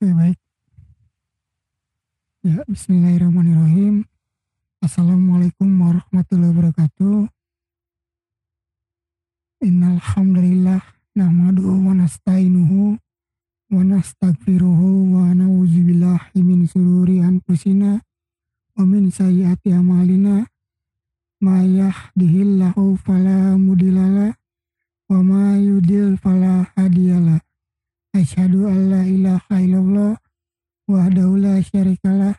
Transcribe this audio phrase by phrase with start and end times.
[0.00, 0.38] Oke baik.
[2.40, 4.08] Ya Bismillahirrahmanirrahim.
[4.80, 7.28] Assalamualaikum warahmatullahi wabarakatuh.
[9.60, 10.80] Innal hamdalillah
[11.12, 20.48] nahmaduhu wa nasta'inuhu wa nastaghfiruhu wa na'udzubillahi min sururi anfusina wa min sayyiati amalina
[21.44, 24.32] ma yahdihillahu fala mudhillalah
[25.12, 27.49] wa ma yudil fala hadiyalah.
[28.10, 30.18] Asyhadu an la ilaha illallah
[30.90, 32.34] wahdahu la syarikalah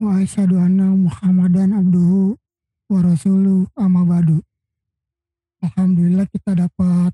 [0.00, 2.40] wa asyhadu anna Muhammadan abduhu
[2.88, 4.40] wa rasuluh amma ba'du.
[5.60, 7.12] Alhamdulillah kita dapat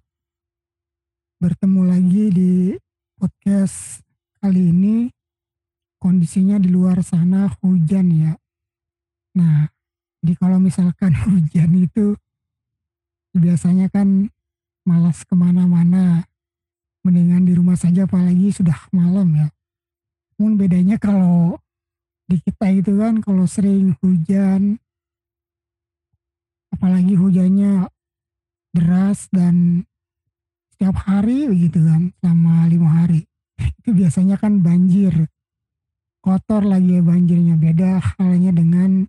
[1.42, 2.52] bertemu lagi di
[3.18, 4.06] podcast
[4.38, 5.10] kali ini
[5.98, 8.32] kondisinya di luar sana hujan ya.
[9.42, 9.66] Nah,
[10.22, 12.14] di kalau misalkan hujan itu
[13.34, 14.30] biasanya kan
[14.86, 16.27] malas ke mana-mana
[17.08, 19.48] mendingan di rumah saja apalagi sudah malam ya.
[20.36, 21.56] Namun bedanya kalau
[22.28, 24.76] di kita itu kan kalau sering hujan
[26.68, 27.88] apalagi hujannya
[28.76, 29.88] deras dan
[30.76, 33.24] setiap hari begitu kan selama lima hari.
[33.82, 35.26] Itu biasanya kan banjir.
[36.22, 37.58] Kotor lagi ya banjirnya.
[37.58, 39.08] Beda halnya dengan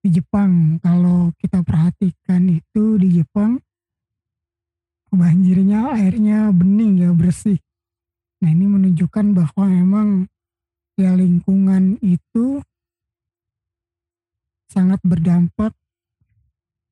[0.00, 0.78] di Jepang.
[0.80, 3.58] Kalau kita perhatikan itu di Jepang
[5.16, 7.58] banjirnya airnya bening ya bersih.
[8.44, 10.08] Nah ini menunjukkan bahwa memang
[11.00, 12.60] ya lingkungan itu
[14.68, 15.72] sangat berdampak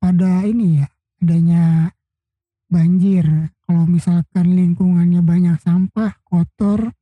[0.01, 0.87] pada ini ya
[1.21, 1.93] adanya
[2.69, 3.53] banjir.
[3.65, 6.93] Kalau misalkan lingkungannya banyak sampah, kotor,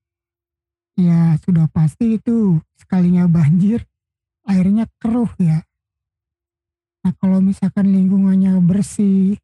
[0.96, 3.84] ya sudah pasti itu sekalinya banjir
[4.48, 5.64] airnya keruh ya.
[7.04, 9.36] Nah kalau misalkan lingkungannya bersih,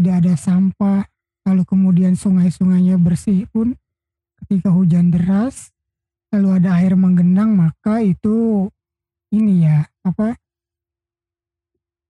[0.00, 1.00] tidak ada sampah,
[1.44, 3.76] lalu kemudian sungai-sungainya bersih pun
[4.40, 5.76] ketika hujan deras,
[6.32, 8.66] lalu ada air menggenang maka itu
[9.28, 10.40] ini ya apa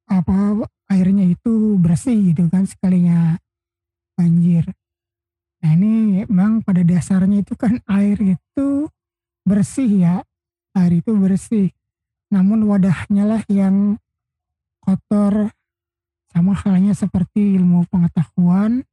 [0.06, 3.38] apa airnya itu bersih gitu kan sekalinya
[4.14, 4.70] banjir.
[5.60, 8.86] Nah ini memang pada dasarnya itu kan air itu
[9.42, 10.16] bersih ya,
[10.78, 11.74] air itu bersih.
[12.30, 13.98] Namun wadahnya lah yang
[14.78, 15.50] kotor
[16.30, 18.86] sama halnya seperti ilmu pengetahuan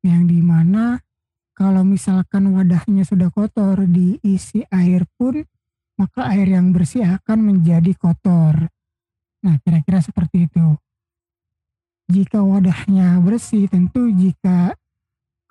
[0.00, 0.98] yang di mana
[1.52, 5.44] kalau misalkan wadahnya sudah kotor diisi air pun
[6.00, 8.72] maka air yang bersih akan menjadi kotor.
[9.44, 10.66] Nah kira-kira seperti itu.
[12.08, 14.72] Jika wadahnya bersih tentu jika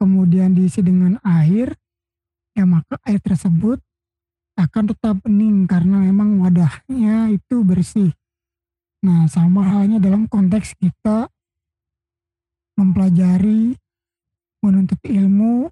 [0.02, 1.78] kemudian diisi dengan air
[2.58, 3.78] ya maka air tersebut
[4.60, 8.12] akan tetap bening karena memang wadahnya itu bersih.
[9.00, 11.32] Nah, sama halnya dalam konteks kita
[12.76, 13.80] mempelajari,
[14.60, 15.72] menuntut ilmu,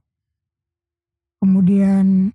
[1.44, 2.32] kemudian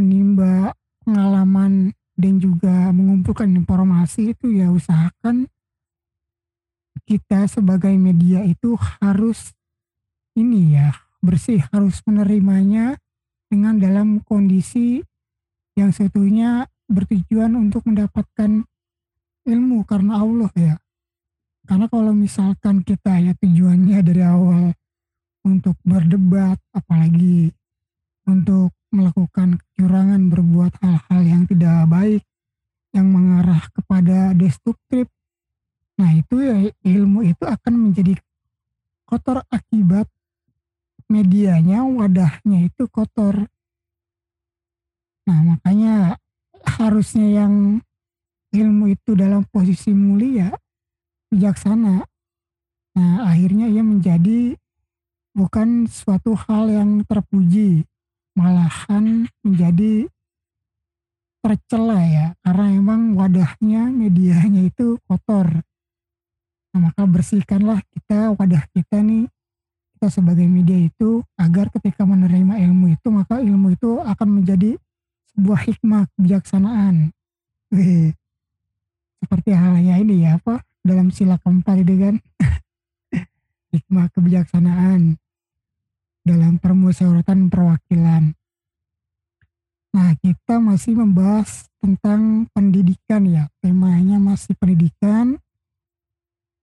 [0.00, 0.72] menimba
[1.04, 5.46] pengalaman dan juga mengumpulkan informasi itu ya usahakan
[7.08, 9.56] kita sebagai media itu harus
[10.36, 10.92] ini ya
[11.24, 13.00] bersih harus menerimanya
[13.48, 15.00] dengan dalam kondisi
[15.78, 18.66] yang seutuhnya bertujuan untuk mendapatkan
[19.48, 20.76] ilmu karena Allah ya.
[21.64, 24.72] Karena kalau misalkan kita ya tujuannya dari awal
[25.44, 27.52] untuk berdebat, apalagi
[28.28, 32.22] untuk melakukan kecurangan, berbuat hal-hal yang tidak baik,
[32.96, 35.08] yang mengarah kepada destruktif,
[36.00, 36.56] nah itu ya
[36.88, 38.16] ilmu itu akan menjadi
[39.04, 40.08] kotor akibat
[41.08, 43.48] medianya, wadahnya itu kotor.
[45.28, 46.16] Nah makanya
[46.64, 47.84] harusnya yang
[48.54, 50.52] ilmu itu dalam posisi mulia,
[51.28, 52.04] bijaksana.
[52.96, 54.56] Nah, akhirnya ia menjadi
[55.36, 57.84] bukan suatu hal yang terpuji,
[58.34, 60.08] malahan menjadi
[61.44, 65.62] tercela ya, karena memang wadahnya, medianya itu kotor.
[66.74, 69.30] Nah, maka bersihkanlah kita wadah kita nih,
[69.94, 74.74] kita sebagai media itu, agar ketika menerima ilmu itu, maka ilmu itu akan menjadi
[75.34, 77.14] sebuah hikmah kebijaksanaan.
[79.18, 82.14] Seperti halnya ini ya apa dalam sila keempat itu kan
[83.74, 85.18] hikmah kebijaksanaan
[86.28, 88.36] dalam permusyawaratan perwakilan.
[89.88, 93.48] Nah, kita masih membahas tentang pendidikan ya.
[93.64, 95.40] Temanya masih pendidikan.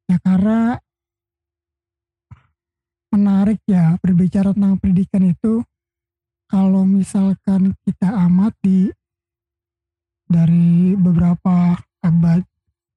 [0.06, 0.78] Ya karena
[3.10, 5.66] menarik ya berbicara tentang pendidikan itu
[6.46, 8.94] kalau misalkan kita amati
[10.30, 12.46] dari beberapa abad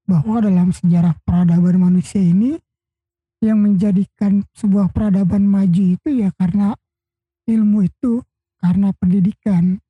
[0.04, 2.60] bahwa dalam sejarah peradaban manusia ini
[3.40, 6.76] yang menjadikan sebuah peradaban maju itu ya karena
[7.48, 8.20] ilmu itu
[8.60, 9.80] karena pendidikan.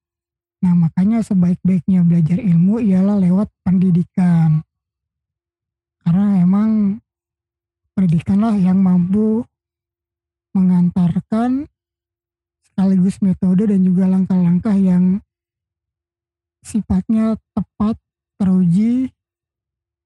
[0.59, 4.63] Nah, makanya sebaik-baiknya belajar ilmu ialah lewat pendidikan.
[6.03, 6.99] Karena emang
[7.95, 9.47] pendidikanlah yang mampu
[10.55, 11.71] mengantarkan
[12.67, 15.23] sekaligus metode dan juga langkah-langkah yang
[16.63, 17.99] sifatnya tepat,
[18.39, 19.11] teruji,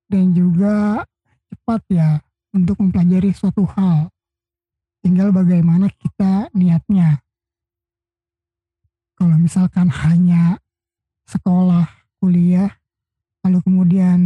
[0.08, 1.04] dan juga
[1.52, 2.20] cepat ya
[2.52, 4.08] untuk mempelajari suatu hal.
[5.04, 7.20] Tinggal bagaimana kita niatnya.
[9.18, 10.58] Kalau misalkan hanya
[11.28, 11.86] sekolah,
[12.18, 12.74] kuliah,
[13.46, 14.20] lalu kemudian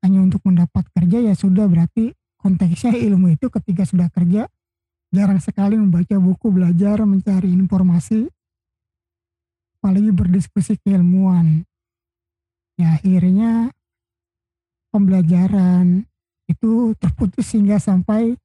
[0.00, 4.46] hanya untuk mendapat kerja ya sudah berarti konteksnya ilmu itu ketika sudah kerja
[5.12, 8.28] jarang sekali membaca buku, belajar, mencari informasi,
[9.80, 11.67] apalagi berdiskusi keilmuan.
[12.78, 13.74] Ya akhirnya
[14.94, 16.06] pembelajaran
[16.48, 18.38] itu terputus sehingga sampai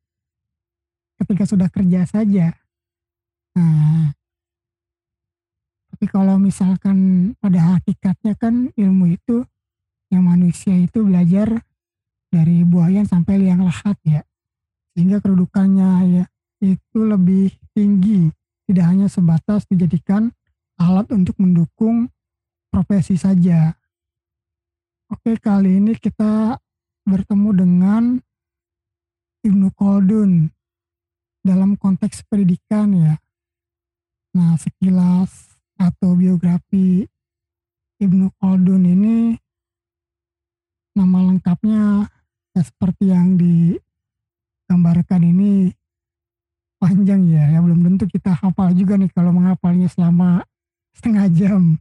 [1.22, 2.52] ketika sudah kerja saja.
[3.56, 4.12] Nah,
[5.94, 9.46] tapi kalau misalkan pada hakikatnya kan ilmu itu
[10.10, 11.64] yang manusia itu belajar
[12.34, 14.22] dari buaya sampai liang lahat ya.
[14.94, 16.26] Sehingga kedudukannya ya
[16.66, 18.34] itu lebih tinggi,
[18.66, 20.34] tidak hanya sebatas dijadikan
[20.82, 22.10] alat untuk mendukung
[22.74, 23.78] profesi saja.
[25.14, 26.58] Oke, kali ini kita
[27.06, 28.18] bertemu dengan
[29.46, 30.50] Ibnu Khaldun
[31.46, 33.22] dalam konteks pendidikan ya.
[34.34, 37.06] Nah, sekilas atau biografi
[38.02, 39.38] Ibnu Khaldun ini
[40.98, 42.10] nama lengkapnya
[42.58, 45.70] ya seperti yang digambarkan ini
[46.82, 50.42] panjang ya, ya belum tentu kita hafal juga nih kalau menghafalnya selama
[50.98, 51.78] setengah jam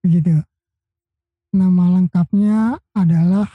[0.00, 0.40] begitu.
[1.56, 3.48] Nama lengkapnya adalah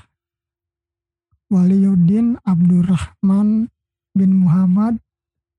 [1.53, 3.69] Waliyuddin Abdurrahman
[4.17, 4.97] bin Muhammad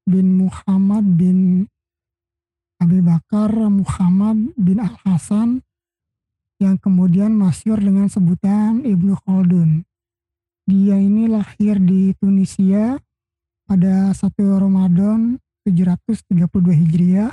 [0.03, 1.71] bin Muhammad bin
[2.83, 5.63] Abi Bakar Muhammad bin Al-Hasan
[6.59, 9.87] yang kemudian masyur dengan sebutan Ibnu Khaldun.
[10.67, 12.99] Dia ini lahir di Tunisia
[13.71, 14.19] pada 1
[14.59, 16.35] Ramadan 732
[16.75, 17.31] Hijriah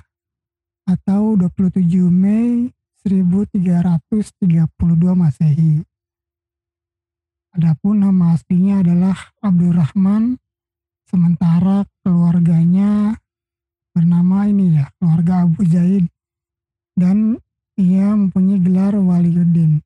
[0.86, 2.70] atau 27 Mei
[3.10, 4.70] 1332
[5.18, 5.82] Masehi.
[7.58, 10.38] Adapun nama aslinya adalah Abdurrahman,
[11.10, 13.18] sementara keluarganya
[13.90, 16.06] bernama ini ya, keluarga Abu Zaid.
[16.94, 17.42] Dan
[17.76, 19.82] ia mempunyai gelar Waliuddin.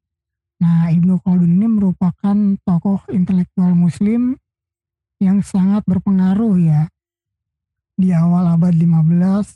[0.59, 2.37] Nah, Ibnu Khaldun ini merupakan
[2.67, 4.35] tokoh intelektual muslim
[5.23, 6.91] yang sangat berpengaruh ya
[7.95, 9.55] di awal abad 15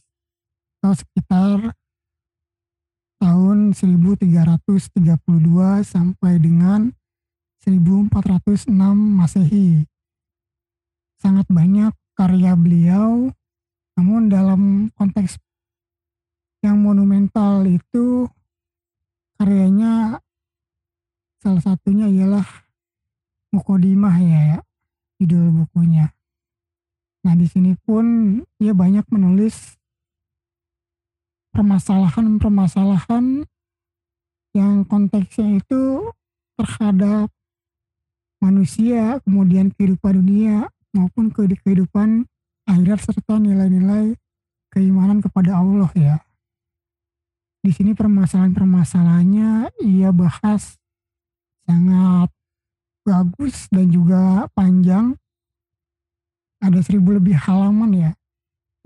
[0.79, 1.76] atau sekitar
[3.17, 5.17] tahun 1332
[5.83, 6.93] sampai dengan
[7.61, 9.83] 1406 Masehi.
[11.17, 13.33] Sangat banyak karya beliau,
[13.97, 15.41] namun dalam konteks
[16.61, 18.29] yang monumental itu
[19.37, 20.21] karyanya
[21.41, 22.45] salah satunya ialah
[23.47, 24.59] Mukodimah ya, ya
[25.17, 26.11] judul bukunya.
[27.25, 29.76] Nah di sini pun ia banyak menulis
[31.57, 33.41] permasalahan-permasalahan
[34.53, 36.13] yang konteksnya itu
[36.53, 37.33] terhadap
[38.37, 42.29] manusia, kemudian kehidupan dunia maupun kehidupan
[42.69, 44.13] akhirat serta nilai-nilai
[44.69, 46.21] keimanan kepada Allah ya.
[47.65, 50.77] Di sini permasalahan-permasalahannya ia bahas
[51.65, 52.29] sangat
[53.01, 55.17] bagus dan juga panjang.
[56.61, 58.11] Ada seribu lebih halaman ya.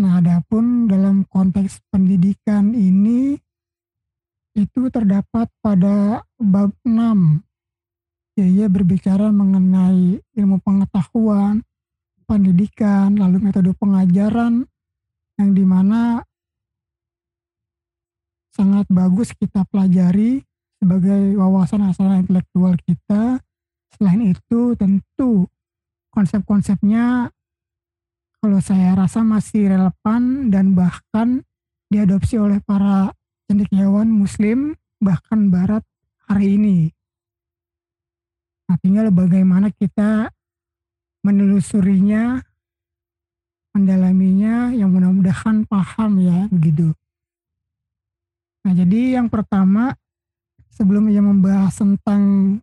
[0.01, 3.37] Nah, adapun dalam konteks pendidikan ini
[4.57, 7.45] itu terdapat pada bab 6
[8.33, 11.61] ya ia berbicara mengenai ilmu pengetahuan,
[12.25, 14.65] pendidikan, lalu metode pengajaran
[15.37, 16.25] yang di mana
[18.57, 20.41] sangat bagus kita pelajari
[20.81, 23.37] sebagai wawasan asal intelektual kita.
[23.93, 25.45] Selain itu tentu
[26.09, 27.29] konsep-konsepnya
[28.41, 31.45] kalau saya rasa masih relevan dan bahkan
[31.93, 33.13] diadopsi oleh para
[33.45, 35.85] cendekiawan muslim bahkan barat
[36.25, 36.79] hari ini.
[38.81, 40.33] Tinggal bagaimana kita
[41.21, 42.41] menelusurinya,
[43.77, 46.95] mendalaminya, yang mudah-mudahan paham ya, begitu.
[48.65, 49.93] Nah, jadi yang pertama,
[50.73, 52.57] sebelum ia membahas tentang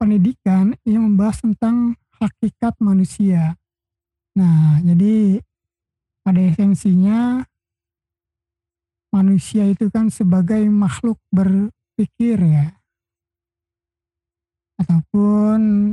[0.00, 3.58] pendidikan, ia membahas tentang hakikat manusia.
[4.38, 5.42] Nah, jadi
[6.22, 7.42] pada esensinya
[9.10, 12.70] manusia itu kan sebagai makhluk berpikir ya.
[14.78, 15.90] Ataupun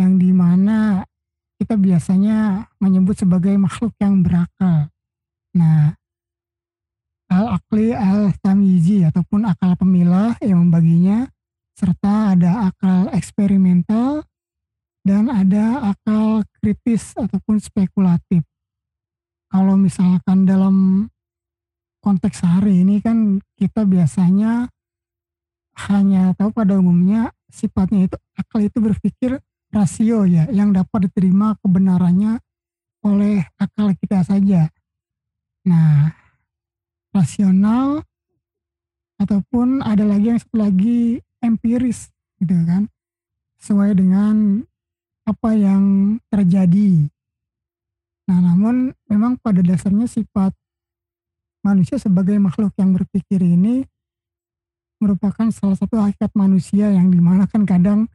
[0.00, 1.04] yang di mana
[1.60, 4.88] kita biasanya menyebut sebagai makhluk yang berakal.
[5.56, 5.92] Nah,
[7.28, 11.28] al-akli al-tamyizi ataupun akal pemilah yang membaginya
[11.76, 14.24] serta ada akal eksperimental
[15.06, 18.42] dan ada akal kritis ataupun spekulatif.
[19.46, 21.06] Kalau misalkan dalam
[22.02, 24.66] konteks hari ini kan kita biasanya
[25.86, 29.38] hanya tahu pada umumnya sifatnya itu akal itu berpikir
[29.70, 32.42] rasio ya yang dapat diterima kebenarannya
[33.06, 34.66] oleh akal kita saja.
[35.62, 36.10] Nah,
[37.14, 38.02] rasional
[39.22, 42.10] ataupun ada lagi yang satu lagi empiris
[42.42, 42.90] gitu kan
[43.62, 44.66] sesuai dengan
[45.26, 47.10] apa yang terjadi.
[48.30, 50.54] Nah, namun memang pada dasarnya sifat
[51.66, 53.82] manusia sebagai makhluk yang berpikir ini
[55.02, 58.06] merupakan salah satu hakikat manusia yang di mana kan kadang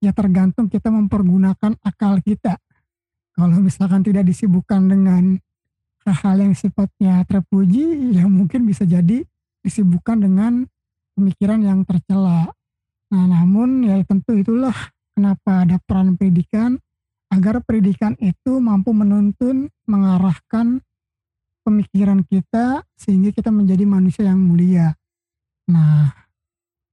[0.00, 2.56] ya tergantung kita mempergunakan akal kita.
[3.34, 5.38] Kalau misalkan tidak disibukkan dengan
[6.06, 9.22] hal-hal yang sifatnya terpuji, ya mungkin bisa jadi
[9.60, 10.64] disibukkan dengan
[11.14, 12.48] pemikiran yang tercela.
[13.10, 14.74] Nah, namun ya tentu itulah
[15.20, 16.80] kenapa ada peran pendidikan
[17.28, 20.80] agar pendidikan itu mampu menuntun, mengarahkan
[21.60, 24.96] pemikiran kita sehingga kita menjadi manusia yang mulia.
[25.68, 26.08] Nah,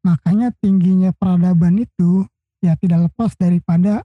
[0.03, 2.27] makanya tingginya peradaban itu
[2.59, 4.03] ya tidak lepas daripada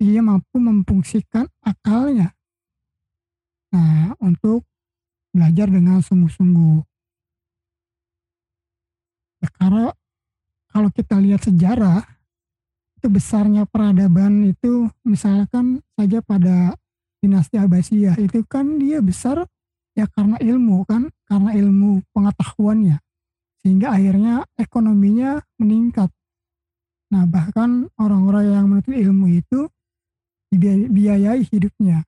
[0.00, 2.32] ia mampu memfungsikan akalnya.
[3.68, 4.64] Nah, untuk
[5.28, 6.80] belajar dengan sungguh-sungguh.
[9.44, 9.92] Ya, karena
[10.72, 12.17] kalau kita lihat sejarah,
[12.98, 16.74] itu besarnya peradaban itu misalkan saja pada
[17.22, 19.46] dinasti Abbasiyah itu kan dia besar
[19.98, 22.98] ya karena ilmu kan, karena ilmu pengetahuannya.
[23.62, 26.10] Sehingga akhirnya ekonominya meningkat.
[27.10, 29.60] Nah, bahkan orang-orang yang menuntut ilmu itu
[30.54, 32.06] dibiayai hidupnya.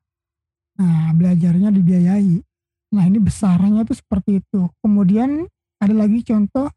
[0.78, 2.38] Nah, belajarnya dibiayai.
[2.94, 4.70] Nah, ini besarnya itu seperti itu.
[4.78, 5.50] Kemudian
[5.82, 6.70] ada lagi contoh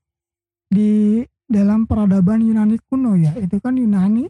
[0.69, 1.21] di
[1.53, 3.37] dalam peradaban Yunani kuno ya.
[3.37, 4.25] Itu kan Yunani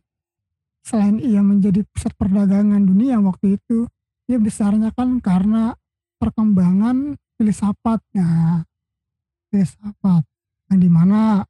[0.84, 3.88] selain ia menjadi pusat perdagangan dunia waktu itu,
[4.28, 5.72] dia besarnya kan karena
[6.20, 8.04] perkembangan filsafat.
[8.20, 8.68] Nah,
[9.48, 10.28] filsafat
[10.72, 11.48] yang di mana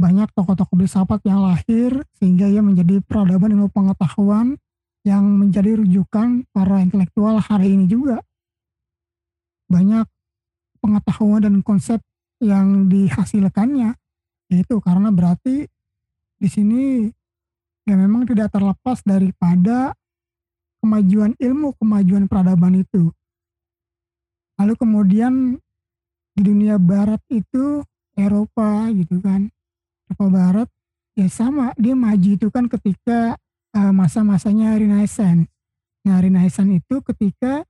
[0.00, 4.56] banyak tokoh-tokoh filsafat yang lahir sehingga ia menjadi peradaban ilmu pengetahuan
[5.04, 8.20] yang menjadi rujukan para intelektual hari ini juga.
[9.68, 10.08] Banyak
[10.80, 12.00] pengetahuan dan konsep
[12.40, 13.99] yang dihasilkannya
[14.50, 15.64] yaitu karena berarti
[16.36, 17.06] di sini
[17.86, 19.94] ya memang tidak terlepas daripada
[20.82, 23.12] kemajuan ilmu, kemajuan peradaban itu.
[24.58, 25.32] Lalu kemudian
[26.36, 27.84] di dunia barat itu
[28.18, 29.48] Eropa gitu kan
[30.10, 30.68] Eropa Barat
[31.14, 33.38] ya sama dia maju itu kan ketika
[33.76, 35.48] uh, masa-masanya Renaissance.
[36.04, 37.64] Nah Renaissance itu ketika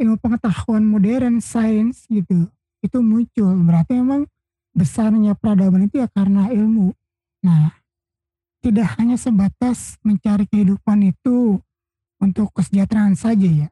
[0.00, 2.50] ilmu pengetahuan modern, sains gitu
[2.84, 4.28] itu muncul berarti memang
[4.74, 6.92] besarnya peradaban itu ya karena ilmu.
[7.46, 7.78] Nah
[8.60, 11.62] tidak hanya sebatas mencari kehidupan itu
[12.18, 13.68] untuk kesejahteraan saja ya.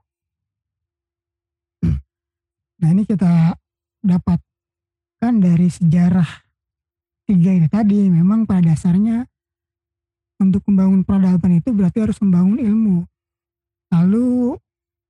[2.82, 3.58] Nah ini kita
[4.02, 6.26] dapatkan dari sejarah
[7.30, 9.24] tiga itu tadi memang pada dasarnya
[10.42, 12.98] untuk membangun peradaban itu berarti harus membangun ilmu.
[13.94, 14.58] Lalu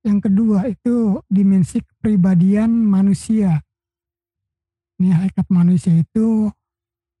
[0.05, 3.65] yang kedua itu dimensi kepribadian manusia.
[5.01, 6.51] Ini hakikat manusia itu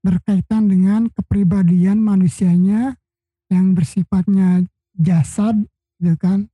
[0.03, 2.99] berkaitan dengan kepribadian manusianya
[3.47, 5.63] yang bersifatnya jasad,
[5.97, 6.51] gitu kan,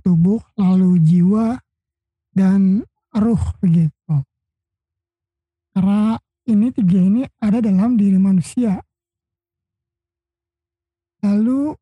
[0.00, 1.60] tubuh, lalu jiwa
[2.32, 2.82] dan
[3.14, 4.14] ruh begitu.
[5.74, 8.78] Karena ini tiga ini ada dalam diri manusia.
[11.24, 11.74] Lalu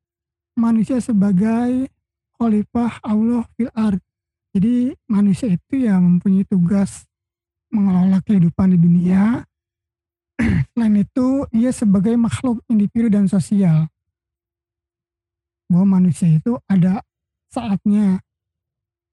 [0.57, 1.91] manusia sebagai
[2.39, 4.01] khalifah Allah fil ard.
[4.53, 7.09] Jadi manusia itu ya mempunyai tugas
[7.73, 9.43] mengelola kehidupan di dunia.
[10.77, 13.89] Selain itu, ia sebagai makhluk individu dan sosial.
[15.73, 17.01] Bahwa manusia itu ada
[17.49, 18.21] saatnya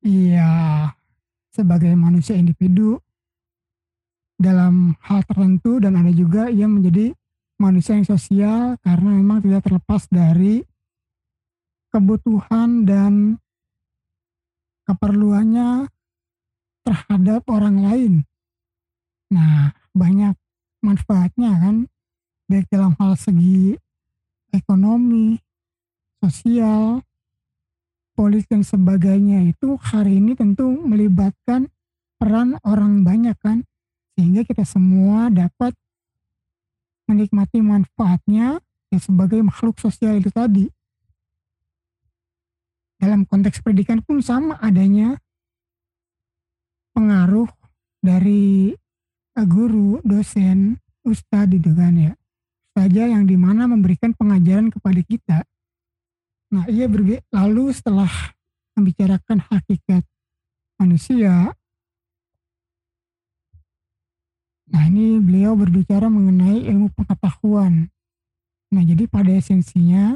[0.04, 0.48] ia
[1.52, 3.00] sebagai manusia individu
[4.40, 7.12] dalam hal tertentu dan ada juga yang menjadi
[7.60, 10.64] manusia yang sosial karena memang tidak terlepas dari
[11.92, 13.36] kebutuhan dan
[14.88, 15.92] keperluannya
[16.88, 18.14] terhadap orang lain.
[19.30, 20.34] Nah, banyak
[20.82, 21.76] manfaatnya kan,
[22.50, 23.78] baik dalam hal segi
[24.50, 25.38] ekonomi,
[26.18, 27.06] sosial,
[28.18, 31.70] politik dan sebagainya itu hari ini tentu melibatkan
[32.20, 33.64] peran orang banyak kan
[34.18, 35.72] sehingga kita semua dapat
[37.08, 38.60] menikmati manfaatnya
[38.92, 40.68] ya sebagai makhluk sosial itu tadi.
[43.00, 45.16] Dalam konteks pendidikan pun sama adanya
[46.92, 47.48] pengaruh
[48.04, 48.76] dari
[49.44, 52.14] guru, dosen, ustadz itu kan ya.
[52.76, 55.40] Saja yang di mana memberikan pengajaran kepada kita.
[56.50, 58.10] Nah ia berbe lalu setelah
[58.74, 60.02] membicarakan hakikat
[60.80, 61.52] manusia,
[64.72, 67.92] nah ini beliau berbicara mengenai ilmu pengetahuan.
[68.72, 70.16] Nah jadi pada esensinya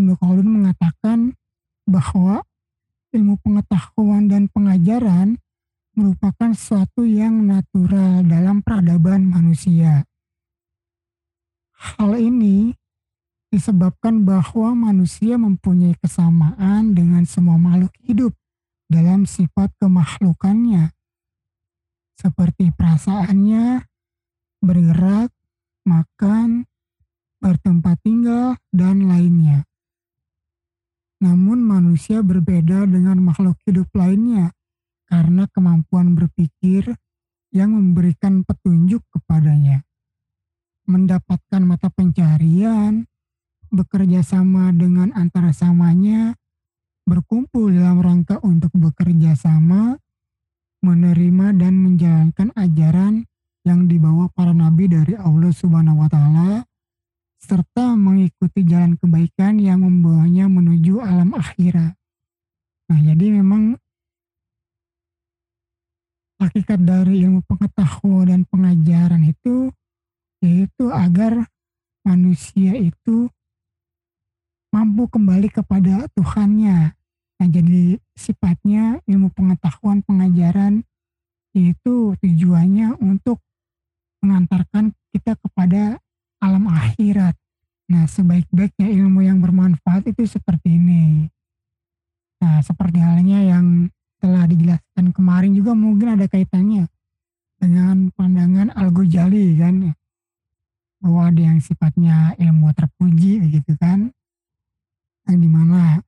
[0.00, 1.36] Ibnu Khaldun mengatakan
[1.84, 2.42] bahwa
[3.12, 5.36] ilmu pengetahuan dan pengajaran
[6.00, 10.08] merupakan sesuatu yang natural dalam peradaban manusia.
[11.76, 12.72] Hal ini
[13.52, 18.32] disebabkan bahwa manusia mempunyai kesamaan dengan semua makhluk hidup
[18.88, 20.96] dalam sifat kemakhlukannya,
[22.16, 23.84] seperti perasaannya,
[24.64, 25.28] bergerak,
[25.84, 26.64] makan,
[27.44, 29.68] bertempat tinggal, dan lainnya.
[31.20, 34.56] Namun manusia berbeda dengan makhluk hidup lainnya
[35.10, 36.94] karena kemampuan berpikir
[37.50, 39.82] yang memberikan petunjuk kepadanya.
[40.86, 43.10] Mendapatkan mata pencarian,
[43.74, 46.38] bekerja sama dengan antara samanya,
[47.02, 49.98] berkumpul dalam rangka untuk bekerja sama,
[50.80, 53.26] menerima dan menjalankan ajaran
[53.66, 56.64] yang dibawa para nabi dari Allah Subhanahu wa taala
[57.40, 61.96] serta mengikuti jalan kebaikan yang membawanya menuju alam akhirat.
[62.88, 63.80] Nah, jadi memang
[66.40, 69.68] hakikat dari ilmu pengetahuan dan pengajaran itu
[70.40, 71.44] yaitu agar
[72.00, 73.28] manusia itu
[74.72, 76.96] mampu kembali kepada Tuhannya.
[77.40, 80.80] Nah, jadi sifatnya ilmu pengetahuan pengajaran
[81.52, 83.42] itu tujuannya untuk
[84.24, 86.00] mengantarkan kita kepada
[86.40, 87.36] alam akhirat.
[87.90, 91.28] Nah, sebaik-baiknya ilmu yang bermanfaat itu seperti ini.
[92.40, 96.86] Nah, seperti halnya yang telah dijelaskan kemarin juga mungkin ada kaitannya
[97.56, 99.96] dengan pandangan Al-Ghazali kan?
[101.00, 104.12] Bahwa ada yang sifatnya ilmu terpuji begitu kan?
[105.24, 106.04] Yang di mana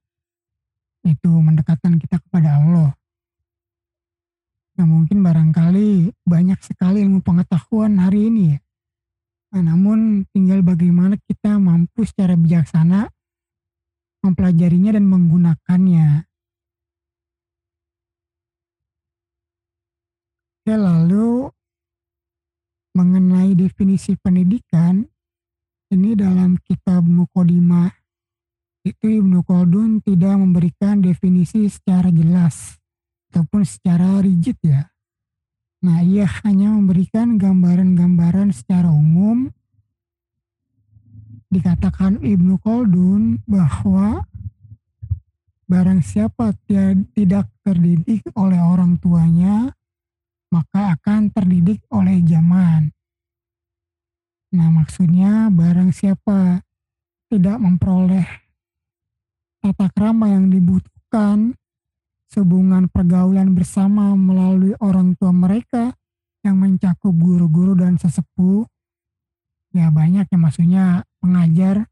[1.03, 2.93] itu mendekatkan kita kepada Allah.
[4.77, 8.45] Nah mungkin barangkali banyak sekali ilmu pengetahuan hari ini.
[8.55, 8.59] Ya
[9.53, 13.13] Nah, namun tinggal bagaimana kita mampu secara bijaksana
[14.25, 16.25] mempelajarinya dan menggunakannya.
[20.63, 21.51] Ya, lalu
[22.95, 25.03] mengenai definisi pendidikan,
[25.91, 27.91] ini dalam kitab Mukodimah
[28.87, 32.79] itu Ibnu Khaldun tidak memberikan definisi secara jelas
[33.31, 34.87] ataupun secara rigid ya.
[35.83, 39.51] Nah, ia hanya memberikan gambaran-gambaran secara umum.
[41.51, 44.31] Dikatakan Ibnu Khaldun bahwa
[45.67, 46.55] barang siapa
[47.19, 49.75] tidak terdidik oleh orang tuanya,
[50.53, 52.93] maka akan terdidik oleh zaman.
[54.53, 56.61] Nah, maksudnya barang siapa
[57.33, 58.29] tidak memperoleh
[59.65, 61.57] tata krama yang dibutuhkan
[62.33, 65.93] hubungan pergaulan bersama melalui orang tua mereka
[66.45, 68.65] yang mencakup guru-guru dan sesepuh.
[69.73, 70.85] Ya banyak ya maksudnya
[71.21, 71.89] pengajar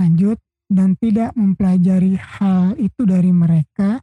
[0.00, 4.00] lanjut dan tidak mempelajari hal itu dari mereka,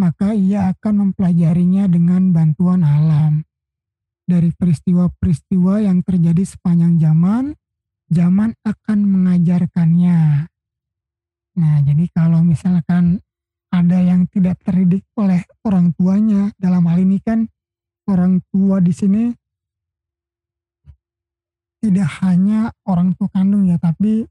[0.00, 3.44] maka ia akan mempelajarinya dengan bantuan alam.
[4.24, 7.52] Dari peristiwa-peristiwa yang terjadi sepanjang zaman,
[8.08, 10.48] zaman akan mengajarkannya.
[11.60, 13.20] Nah, jadi kalau misalkan
[13.70, 16.50] ada yang tidak terdidik oleh orang tuanya.
[16.56, 17.46] Dalam hal ini kan
[18.08, 19.24] orang tua di sini
[21.80, 24.24] tidak hanya orang tua kandung ya, tapi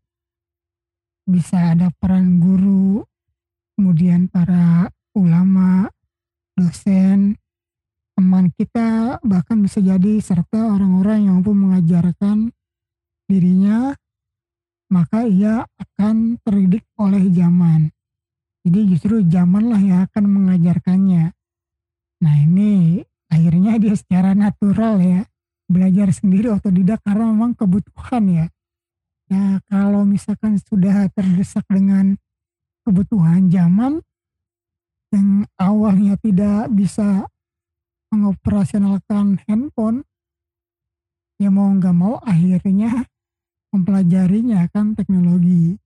[1.29, 3.05] bisa ada peran guru,
[3.77, 5.89] kemudian para ulama,
[6.57, 7.37] dosen,
[8.19, 12.51] teman kita, bahkan bisa jadi serta orang-orang yang mampu mengajarkan
[13.31, 13.95] dirinya,
[14.91, 17.93] maka ia akan terdidik oleh zaman.
[18.67, 21.31] Jadi justru zamanlah yang akan mengajarkannya.
[22.19, 22.99] Nah ini
[23.31, 25.21] akhirnya dia secara natural ya
[25.69, 28.45] belajar sendiri otodidak karena memang kebutuhan ya.
[29.29, 32.17] Ya kalau misalkan sudah terdesak dengan
[32.83, 34.01] kebutuhan zaman
[35.09, 37.25] yang awalnya tidak bisa
[38.13, 40.05] mengoperasionalkan handphone,
[41.41, 43.05] ya mau nggak mau akhirnya
[43.73, 45.77] mempelajarinya kan teknologi.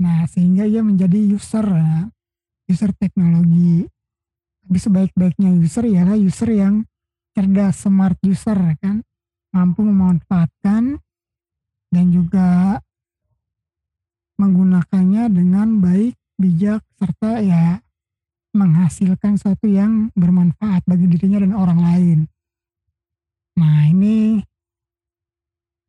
[0.00, 2.08] Nah, sehingga ia menjadi user ya,
[2.68, 3.84] user teknologi.
[4.64, 6.88] Tapi sebaik-baiknya user ialah user yang
[7.36, 9.04] cerdas, smart user kan,
[9.52, 11.00] mampu memanfaatkan
[11.92, 12.80] dan juga
[14.40, 17.84] menggunakannya dengan baik, bijak serta ya
[18.50, 22.18] menghasilkan sesuatu yang bermanfaat bagi dirinya dan orang lain.
[23.58, 24.42] Nah ini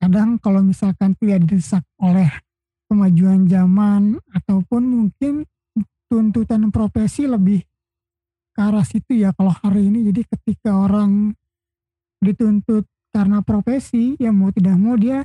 [0.01, 2.29] kadang kalau misalkan tidak didesak oleh
[2.89, 5.47] kemajuan zaman ataupun mungkin
[6.11, 7.63] tuntutan profesi lebih
[8.51, 11.31] ke arah situ ya kalau hari ini jadi ketika orang
[12.19, 12.83] dituntut
[13.15, 15.23] karena profesi ya mau tidak mau dia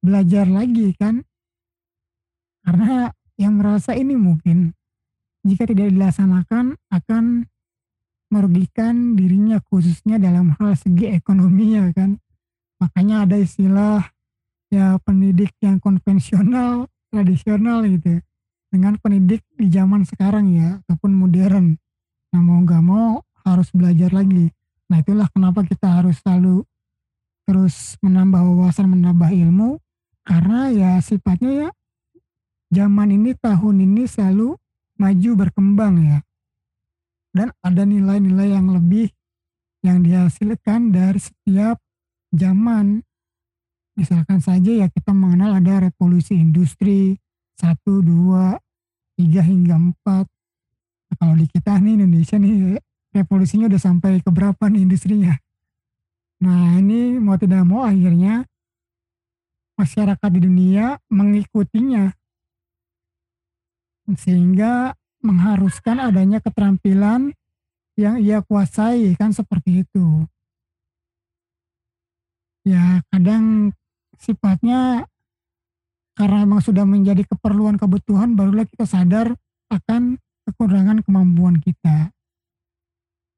[0.00, 1.20] belajar lagi kan
[2.64, 4.77] karena yang merasa ini mungkin
[5.48, 7.48] jika tidak dilaksanakan akan
[8.28, 12.20] merugikan dirinya khususnya dalam hal segi ekonomi ya kan
[12.78, 14.04] makanya ada istilah
[14.68, 18.20] ya pendidik yang konvensional, tradisional gitu.
[18.68, 21.80] Dengan pendidik di zaman sekarang ya, ataupun modern.
[22.36, 24.52] Nah mau nggak mau harus belajar lagi.
[24.92, 26.64] Nah itulah kenapa kita harus selalu
[27.48, 29.80] terus menambah wawasan, menambah ilmu.
[30.20, 31.68] Karena ya sifatnya ya
[32.68, 34.52] zaman ini, tahun ini selalu
[34.98, 36.18] maju berkembang ya.
[37.32, 39.08] Dan ada nilai-nilai yang lebih
[39.86, 41.78] yang dihasilkan dari setiap
[42.34, 43.06] zaman
[43.98, 47.18] Misalkan saja ya kita mengenal ada revolusi industri
[47.58, 48.54] satu, dua,
[49.18, 50.30] tiga hingga empat.
[51.10, 52.78] Nah, kalau di kita nih Indonesia nih
[53.10, 55.34] revolusinya udah sampai ke berapa nih industrinya.
[56.46, 58.46] Nah ini mau tidak mau akhirnya
[59.74, 62.14] masyarakat di dunia mengikutinya
[64.16, 67.34] sehingga mengharuskan adanya keterampilan
[67.98, 70.24] yang ia kuasai kan seperti itu.
[72.62, 73.74] Ya kadang
[74.16, 75.04] sifatnya
[76.14, 79.34] karena memang sudah menjadi keperluan kebutuhan barulah kita sadar
[79.70, 80.18] akan
[80.48, 82.10] kekurangan kemampuan kita.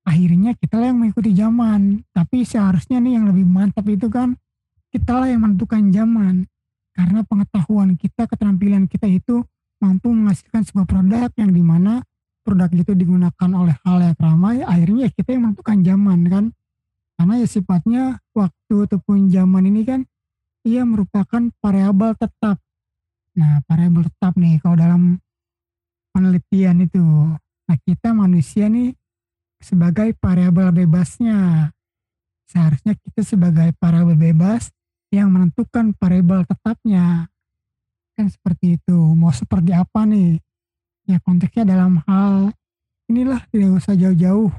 [0.06, 4.33] Akhirnya kita lah yang mengikuti zaman, tapi seharusnya nih yang lebih mantap itu kan
[4.90, 6.48] kita lah yang menentukan zaman.
[6.90, 9.44] Karena pengetahuan kita, keterampilan kita itu
[9.81, 12.05] mampu menghasilkan sebuah produk yang di mana
[12.45, 16.45] produk itu digunakan oleh hal yang ramai, akhirnya kita yang menentukan zaman kan.
[17.21, 20.01] Karena ya sifatnya waktu ataupun zaman ini kan
[20.64, 22.57] ia merupakan variabel tetap.
[23.37, 25.03] Nah, variabel tetap nih kalau dalam
[26.16, 27.05] penelitian itu.
[27.69, 28.97] Nah, kita manusia nih
[29.61, 31.71] sebagai variabel bebasnya.
[32.49, 34.73] Seharusnya kita sebagai variabel bebas
[35.12, 37.29] yang menentukan variabel tetapnya.
[38.20, 39.16] Kan seperti itu.
[39.16, 40.37] Mau seperti apa nih?
[41.09, 42.52] Ya konteksnya dalam hal
[43.09, 44.52] inilah tidak usah jauh-jauh.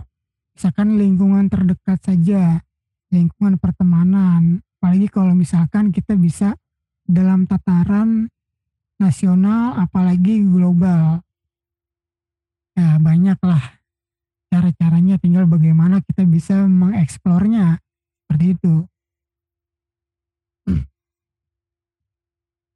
[0.57, 2.57] Misalkan lingkungan terdekat saja,
[3.13, 6.57] lingkungan pertemanan, apalagi kalau misalkan kita bisa
[7.05, 8.33] dalam tataran
[8.97, 11.21] nasional apalagi global
[12.73, 13.77] ya banyaklah
[14.49, 17.77] cara-caranya tinggal bagaimana kita bisa mengeksplornya
[18.25, 18.89] seperti itu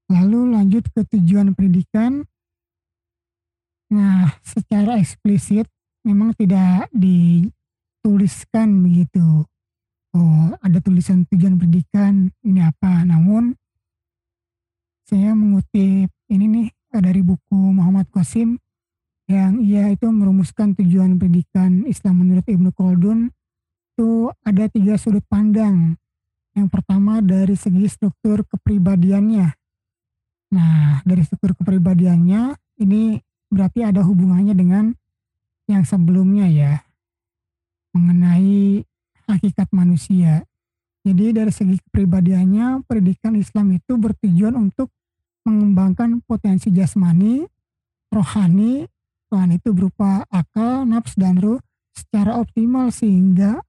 [0.10, 2.26] lalu lanjut ke tujuan pendidikan.
[3.90, 5.70] Nah secara eksplisit
[6.06, 9.46] memang tidak dituliskan begitu.
[10.16, 13.04] Oh ada tulisan tujuan pendidikan ini apa?
[13.04, 13.58] Namun
[15.06, 18.58] saya mengutip ini nih eh, dari buku Muhammad Qasim
[19.26, 23.34] yang ia itu merumuskan tujuan pendidikan Islam menurut Ibnu Khaldun
[23.96, 25.98] itu ada tiga sudut pandang.
[26.56, 29.65] Yang pertama dari segi struktur kepribadiannya
[30.54, 33.18] nah dari struktur kepribadiannya ini
[33.50, 34.94] berarti ada hubungannya dengan
[35.66, 36.74] yang sebelumnya ya
[37.96, 38.84] mengenai
[39.32, 40.44] hakikat manusia.
[41.06, 44.92] Jadi dari segi kepribadiannya, pendidikan Islam itu bertujuan untuk
[45.46, 47.46] mengembangkan potensi jasmani,
[48.10, 48.90] rohani,
[49.30, 51.62] Tuhan itu berupa akal, nafs, dan ruh
[51.94, 53.62] secara optimal sehingga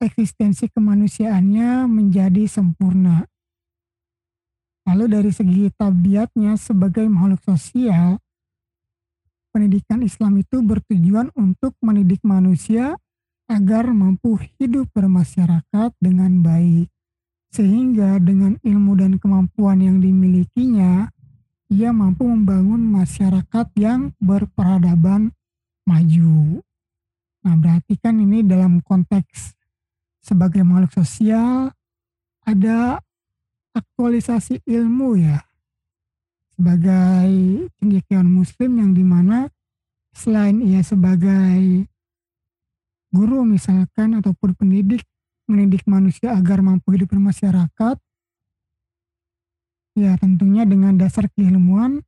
[0.00, 3.29] eksistensi kemanusiaannya menjadi sempurna.
[4.88, 8.16] Lalu dari segi tabiatnya sebagai makhluk sosial,
[9.50, 12.96] pendidikan Islam itu bertujuan untuk mendidik manusia
[13.50, 16.86] agar mampu hidup bermasyarakat dengan baik.
[17.50, 21.10] Sehingga dengan ilmu dan kemampuan yang dimilikinya,
[21.66, 25.34] ia mampu membangun masyarakat yang berperadaban
[25.82, 26.62] maju.
[27.42, 29.58] Nah, berarti kan ini dalam konteks
[30.22, 31.74] sebagai makhluk sosial
[32.46, 33.02] ada
[33.74, 35.38] aktualisasi ilmu ya.
[36.54, 37.30] Sebagai
[37.80, 39.48] cendekiawan muslim yang di mana
[40.12, 41.86] selain ia sebagai
[43.10, 45.06] guru misalkan ataupun pendidik
[45.50, 47.96] mendidik manusia agar mampu hidup bermasyarakat
[49.98, 52.02] ya tentunya dengan dasar keilmuan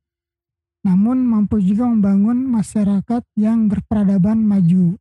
[0.83, 4.99] namun mampu juga membangun masyarakat yang berperadaban maju.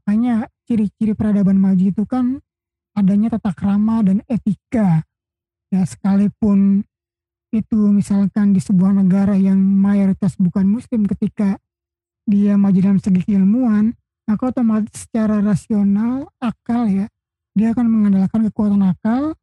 [0.00, 2.40] Makanya ciri-ciri peradaban maju itu kan
[2.96, 5.04] adanya tata krama dan etika
[5.70, 6.82] ya sekalipun
[7.50, 11.58] itu misalkan di sebuah negara yang mayoritas bukan muslim ketika
[12.30, 13.90] dia maju dalam segi keilmuan,
[14.30, 17.10] maka otomatis secara rasional akal ya,
[17.58, 19.34] dia akan mengandalkan kekuatan akal,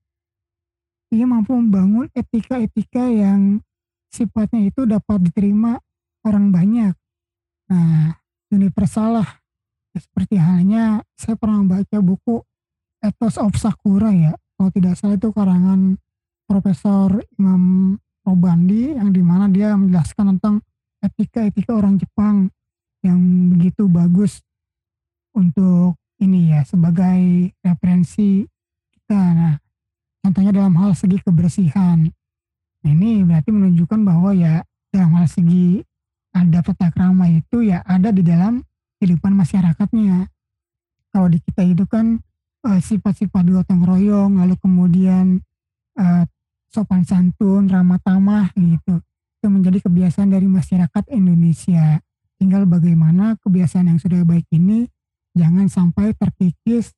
[1.11, 3.59] dia mampu membangun etika-etika yang
[4.07, 5.79] sifatnya itu dapat diterima
[6.23, 6.95] orang banyak.
[7.67, 8.15] Nah,
[8.51, 9.29] universal lah.
[9.97, 12.39] Seperti halnya saya pernah membaca buku
[13.03, 14.31] Ethos of Sakura ya.
[14.55, 15.99] Kalau tidak salah itu karangan
[16.47, 20.63] Profesor Imam Robandi yang di mana dia menjelaskan tentang
[21.03, 22.47] etika-etika orang Jepang
[23.03, 23.19] yang
[23.53, 24.39] begitu bagus
[25.35, 28.47] untuk ini ya sebagai referensi
[28.95, 29.21] kita.
[29.35, 29.55] Nah,
[30.23, 32.09] contohnya dalam hal segi kebersihan.
[32.83, 35.83] Nah, ini berarti menunjukkan bahwa ya dalam hal segi
[36.33, 38.63] ada tata krama itu ya ada di dalam
[38.97, 40.31] kehidupan masyarakatnya.
[41.13, 42.17] Kalau di kita itu kan
[42.65, 45.41] uh, sifat-sifat gotong royong, lalu kemudian
[45.97, 46.23] uh,
[46.71, 48.99] sopan santun, ramah tamah gitu.
[49.37, 52.01] Itu menjadi kebiasaan dari masyarakat Indonesia.
[52.37, 54.85] Tinggal bagaimana kebiasaan yang sudah baik ini
[55.37, 56.93] jangan sampai terkikis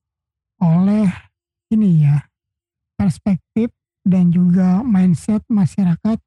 [0.60, 1.08] oleh
[1.72, 2.28] ini ya
[3.00, 3.72] perspektif
[4.04, 6.20] dan juga mindset masyarakat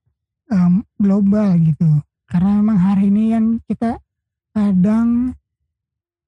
[0.53, 3.91] um, global gitu karena memang hari ini kan kita
[4.57, 5.37] kadang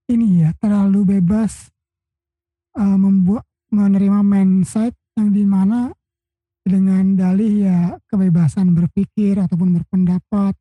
[0.08, 1.72] ini ya terlalu bebas
[2.76, 5.96] uh, membuat menerima mindset yang di mana
[6.64, 10.56] dengan dalih ya kebebasan berpikir ataupun berpendapat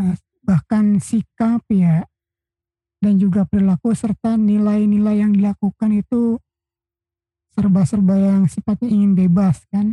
[0.00, 2.08] uh, bahkan sikap ya
[3.00, 6.40] dan juga perilaku serta nilai-nilai yang dilakukan itu
[7.52, 9.92] serba-serba yang sifatnya ingin bebas kan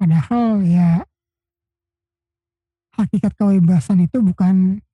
[0.00, 1.04] padahal ya
[3.00, 4.84] hakikat kebebasan itu bukan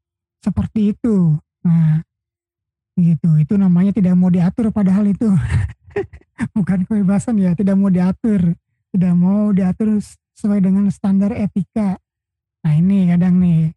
[0.47, 1.35] seperti itu.
[1.67, 2.07] Nah,
[2.95, 3.35] gitu.
[3.43, 5.27] Itu namanya tidak mau diatur padahal itu
[6.57, 8.55] bukan kebebasan ya, tidak mau diatur,
[8.97, 12.01] tidak mau diatur sesuai dengan standar etika.
[12.65, 13.77] Nah, ini kadang nih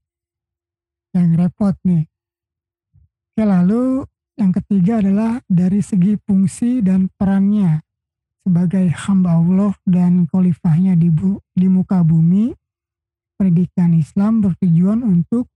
[1.11, 2.07] yang repot nih.
[3.35, 4.07] Oke, lalu
[4.39, 7.83] yang ketiga adalah dari segi fungsi dan perannya
[8.47, 12.55] sebagai hamba Allah dan khalifahnya di, bu, di muka bumi
[13.35, 15.51] pendidikan Islam bertujuan untuk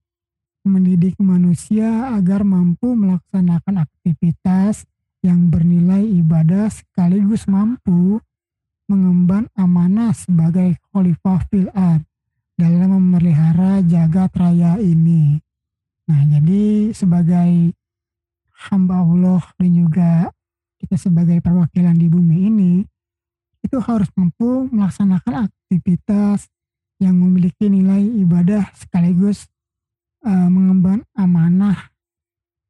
[0.64, 4.84] mendidik manusia agar mampu melaksanakan aktivitas
[5.24, 8.20] yang bernilai ibadah sekaligus mampu
[8.90, 12.04] mengemban amanah sebagai khalifah fil ard
[12.54, 15.40] dalam memelihara jagat raya ini.
[16.04, 17.72] Nah, jadi sebagai
[18.68, 20.12] hamba Allah dan juga
[20.78, 22.72] kita sebagai perwakilan di bumi ini
[23.64, 26.52] itu harus mampu melaksanakan aktivitas
[27.00, 29.48] yang memiliki nilai ibadah sekaligus
[30.22, 31.88] uh, mengemban amanah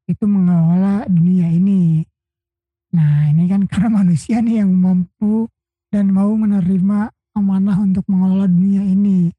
[0.07, 2.07] itu mengelola dunia ini.
[2.95, 5.51] Nah ini kan karena manusia nih yang mampu
[5.95, 7.07] dan mau menerima
[7.39, 9.31] amanah untuk mengelola dunia ini.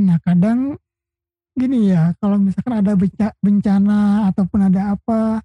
[0.00, 0.80] Nah kadang
[1.52, 2.96] gini ya kalau misalkan ada
[3.44, 5.44] bencana ataupun ada apa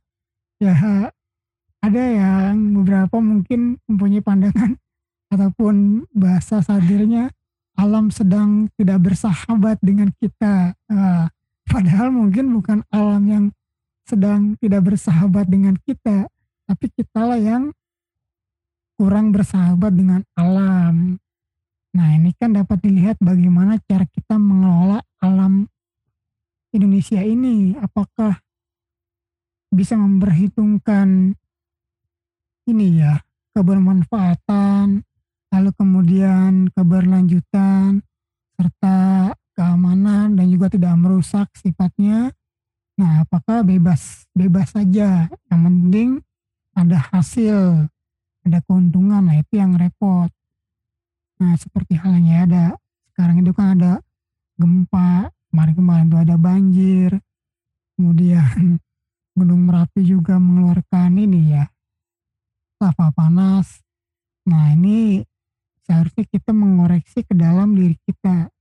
[0.63, 1.11] ya
[1.83, 4.79] ada yang beberapa mungkin mempunyai pandangan
[5.35, 7.35] ataupun bahasa sadirnya
[7.75, 10.71] alam sedang tidak bersahabat dengan kita.
[10.87, 11.27] Uh,
[11.67, 13.45] padahal mungkin bukan alam yang
[14.07, 16.27] sedang tidak bersahabat dengan kita,
[16.67, 17.71] tapi kitalah yang
[18.99, 21.15] kurang bersahabat dengan alam.
[21.95, 25.63] Nah ini kan dapat dilihat bagaimana cara kita mengelola alam
[26.75, 27.79] Indonesia ini.
[27.79, 28.35] Apakah
[29.71, 31.31] bisa memperhitungkan
[32.67, 33.23] ini ya
[33.55, 34.99] kebermanfaatan
[35.49, 38.03] lalu kemudian keberlanjutan
[38.53, 42.35] serta keamanan dan juga tidak merusak sifatnya.
[42.99, 45.31] Nah, apakah bebas bebas saja?
[45.47, 46.09] Yang penting
[46.75, 47.87] ada hasil,
[48.49, 49.21] ada keuntungan.
[49.21, 50.33] Nah, itu yang repot.
[51.39, 52.65] Nah, seperti halnya ada
[53.13, 53.93] sekarang itu kan ada
[54.59, 57.11] gempa, kemarin-kemarin itu ada banjir.
[57.95, 58.79] Kemudian
[59.37, 61.71] Gunung Merapi juga mengeluarkan ini ya,
[62.83, 63.79] lava panas.
[64.49, 65.23] Nah, ini
[65.87, 68.51] seharusnya kita mengoreksi ke dalam diri kita.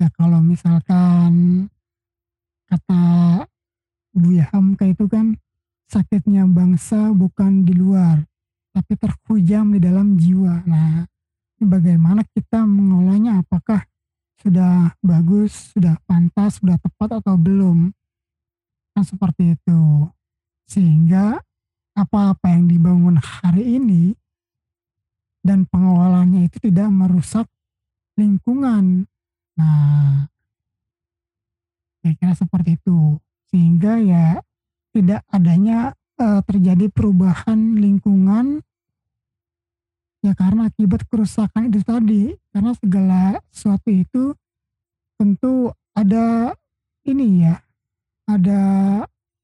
[0.00, 1.66] Ya kalau misalkan
[2.70, 3.02] kata
[4.14, 5.36] Buya Hamka itu kan
[5.90, 8.29] sakitnya bangsa bukan di luar,
[8.70, 10.62] tapi terhujam di dalam jiwa.
[10.66, 11.04] Nah,
[11.60, 13.42] bagaimana kita mengolahnya?
[13.42, 13.84] Apakah
[14.40, 17.92] sudah bagus, sudah pantas, sudah tepat atau belum?
[18.94, 20.08] Kan seperti itu.
[20.70, 21.38] Sehingga
[21.98, 24.14] apa-apa yang dibangun hari ini
[25.42, 27.46] dan pengelolaannya itu tidak merusak
[28.16, 29.08] lingkungan.
[29.58, 30.28] Nah,
[32.00, 33.18] saya kira seperti itu.
[33.50, 34.38] Sehingga ya
[34.94, 38.60] tidak adanya uh, terjadi perubahan lingkungan
[40.20, 42.22] ya karena akibat kerusakan itu tadi.
[42.52, 44.24] Karena segala sesuatu itu
[45.16, 46.52] tentu ada
[47.08, 47.56] ini ya,
[48.28, 48.62] ada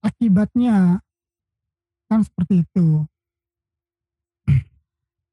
[0.05, 1.01] akibatnya.
[2.07, 3.03] Kan seperti itu.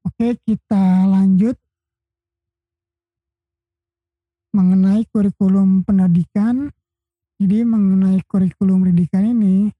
[0.02, 1.54] Oke, kita lanjut.
[4.54, 6.70] Mengenai kurikulum pendidikan.
[7.38, 9.74] Jadi mengenai kurikulum pendidikan ini,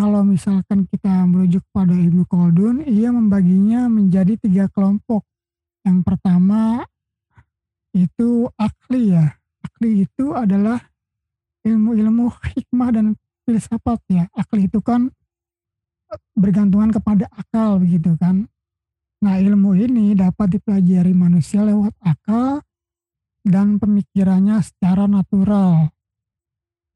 [0.00, 5.28] kalau misalkan kita merujuk pada Ibnu Khaldun, ia membaginya menjadi tiga kelompok.
[5.84, 6.88] Yang pertama
[7.92, 9.36] itu akli ya.
[9.60, 10.80] Akli itu adalah
[11.68, 13.12] ilmu-ilmu hikmah dan
[13.44, 14.24] filsafat ya.
[14.32, 15.12] Akli itu kan
[16.32, 18.48] bergantungan kepada akal begitu kan.
[19.20, 22.64] Nah ilmu ini dapat dipelajari manusia lewat akal
[23.44, 25.92] dan pemikirannya secara natural.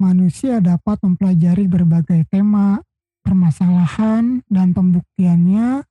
[0.00, 2.80] Manusia dapat mempelajari berbagai tema,
[3.24, 5.82] permasalahan dan pembuktiannya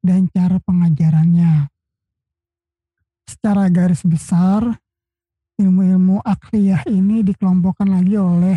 [0.00, 1.68] dan cara pengajarannya.
[3.28, 4.80] Secara garis besar,
[5.60, 8.56] ilmu-ilmu akliyah ini dikelompokkan lagi oleh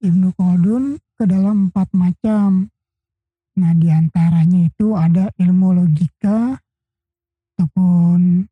[0.00, 2.72] Ibnu Khaldun ke dalam empat macam.
[3.58, 6.56] Nah, di antaranya itu ada ilmu logika,
[7.58, 8.46] ataupun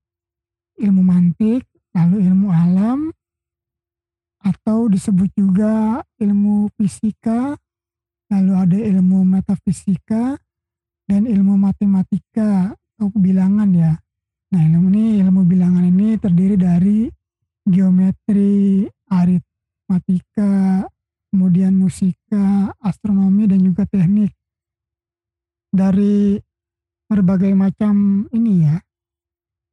[0.82, 1.62] ilmu mantik,
[1.94, 3.14] lalu ilmu alam,
[4.42, 7.54] atau disebut juga ilmu fisika,
[8.30, 10.34] lalu ada ilmu metafisika
[11.06, 13.94] dan ilmu matematika atau bilangan ya.
[14.50, 17.06] Nah ilmu ini ilmu bilangan ini terdiri dari
[17.66, 20.86] geometri, aritmatika,
[21.30, 24.34] kemudian musika, astronomi dan juga teknik.
[25.70, 26.40] Dari
[27.06, 28.76] berbagai macam ini ya,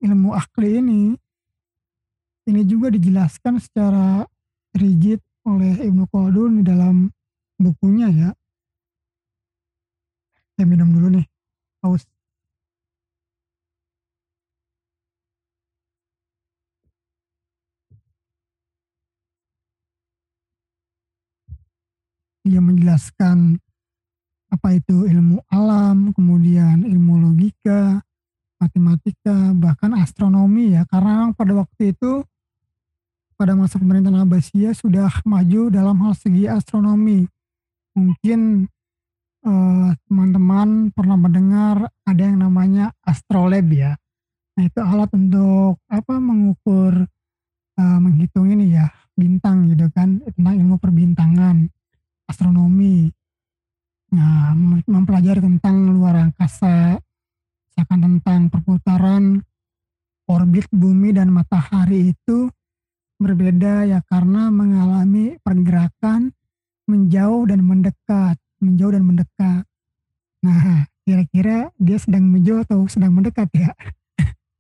[0.06, 1.04] ilmu akli ini,
[2.50, 4.26] ini juga dijelaskan secara
[4.76, 7.08] rigid oleh Ibnu Khaldun di dalam
[7.56, 8.30] bukunya ya
[10.64, 11.28] saya minum dulu nih,
[11.84, 12.08] haus.
[22.48, 23.60] Dia menjelaskan
[24.56, 28.00] apa itu ilmu alam, kemudian ilmu logika,
[28.56, 30.88] matematika, bahkan astronomi ya.
[30.88, 32.24] Karena pada waktu itu
[33.36, 37.28] pada masa pemerintahan Abbasiyah sudah maju dalam hal segi astronomi.
[38.00, 38.72] Mungkin
[39.44, 41.76] eh, teman-teman pernah mendengar
[42.08, 43.96] ada yang namanya astrolab ya.
[44.54, 47.10] Nah itu alat untuk apa mengukur
[47.78, 51.70] uh, menghitung ini ya bintang gitu kan tentang ilmu perbintangan
[52.30, 53.10] astronomi.
[54.14, 54.54] Nah
[54.86, 57.02] mempelajari tentang luar angkasa,
[57.74, 59.42] misalkan tentang perputaran
[60.30, 62.50] orbit bumi dan matahari itu
[63.18, 66.30] berbeda ya karena mengalami pergerakan
[66.86, 69.64] menjauh dan mendekat menjauh dan mendekat.
[70.44, 73.72] Nah, kira-kira dia sedang menjauh atau sedang mendekat ya?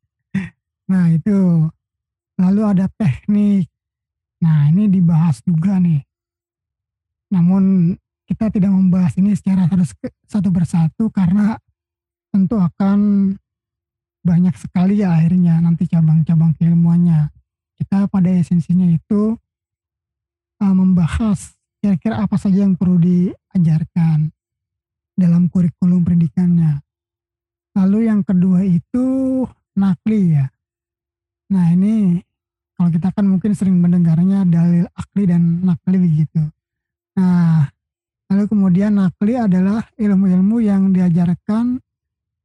[0.92, 1.68] nah, itu.
[2.36, 3.72] Lalu ada teknik.
[4.44, 6.04] Nah, ini dibahas juga nih.
[7.32, 7.96] Namun
[8.28, 9.66] kita tidak membahas ini secara
[10.28, 11.56] satu persatu karena
[12.34, 13.32] tentu akan
[14.24, 17.30] banyak sekali ya akhirnya nanti cabang-cabang keilmuannya.
[17.76, 19.36] Kita pada esensinya itu
[20.63, 22.96] uh, membahas kira-kira apa saja yang perlu
[23.54, 24.34] diajarkan
[25.13, 26.82] dalam kurikulum pendidikannya.
[27.78, 29.46] Lalu yang kedua itu
[29.78, 30.50] nakli ya.
[31.54, 32.18] Nah ini
[32.74, 36.42] kalau kita kan mungkin sering mendengarnya dalil akli dan nakli begitu.
[37.13, 37.70] Nah
[38.34, 41.78] lalu kemudian nakli adalah ilmu-ilmu yang diajarkan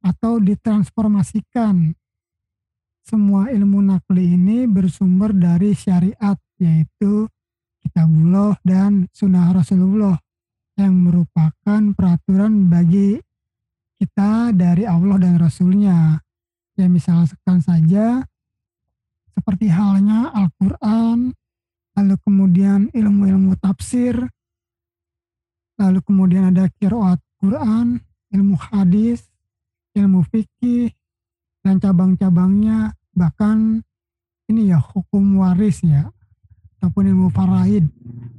[0.05, 1.97] atau ditransformasikan.
[3.01, 7.25] Semua ilmu nakli ini bersumber dari syariat yaitu
[7.81, 10.21] kitabullah dan sunnah Rasulullah
[10.79, 13.19] yang merupakan peraturan bagi
[13.99, 16.23] kita dari Allah dan Rasulnya.
[16.79, 18.23] Ya misalkan saja
[19.35, 21.35] seperti halnya Al-Quran,
[21.99, 24.15] lalu kemudian ilmu-ilmu tafsir,
[25.75, 27.99] lalu kemudian ada kiroat Quran,
[28.31, 29.27] ilmu hadis,
[29.99, 30.95] ilmu fikih,
[31.67, 33.83] dan cabang-cabangnya, bahkan
[34.47, 36.15] ini ya hukum waris ya,
[36.79, 37.85] ataupun ilmu faraid.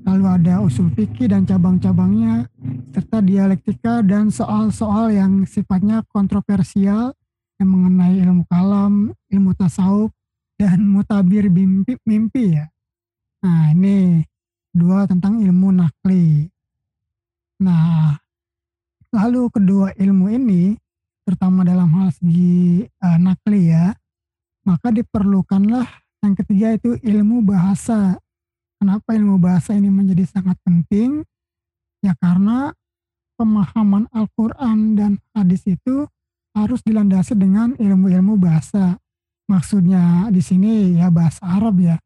[0.07, 2.47] Lalu ada usul fikih dan cabang-cabangnya,
[2.95, 7.11] serta dialektika dan soal-soal yang sifatnya kontroversial
[7.59, 10.15] yang mengenai ilmu kalam, ilmu tasawuf,
[10.55, 12.71] dan mutabir mimpi, mimpi ya.
[13.43, 14.23] Nah ini
[14.71, 16.47] dua tentang ilmu nakli.
[17.59, 18.15] Nah
[19.11, 20.79] lalu kedua ilmu ini,
[21.27, 23.91] terutama dalam hal segi uh, nakli ya,
[24.63, 25.87] maka diperlukanlah
[26.23, 28.19] yang ketiga itu ilmu bahasa
[28.80, 31.27] Kenapa ilmu bahasa ini menjadi sangat penting?
[31.99, 32.71] Ya karena
[33.36, 36.07] pemahaman Al-Quran dan hadis itu
[36.55, 38.95] harus dilandasi dengan ilmu-ilmu bahasa.
[39.51, 41.99] Maksudnya di sini ya bahasa Arab ya.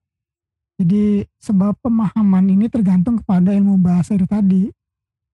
[0.82, 4.74] Jadi sebab pemahaman ini tergantung kepada ilmu bahasa itu tadi.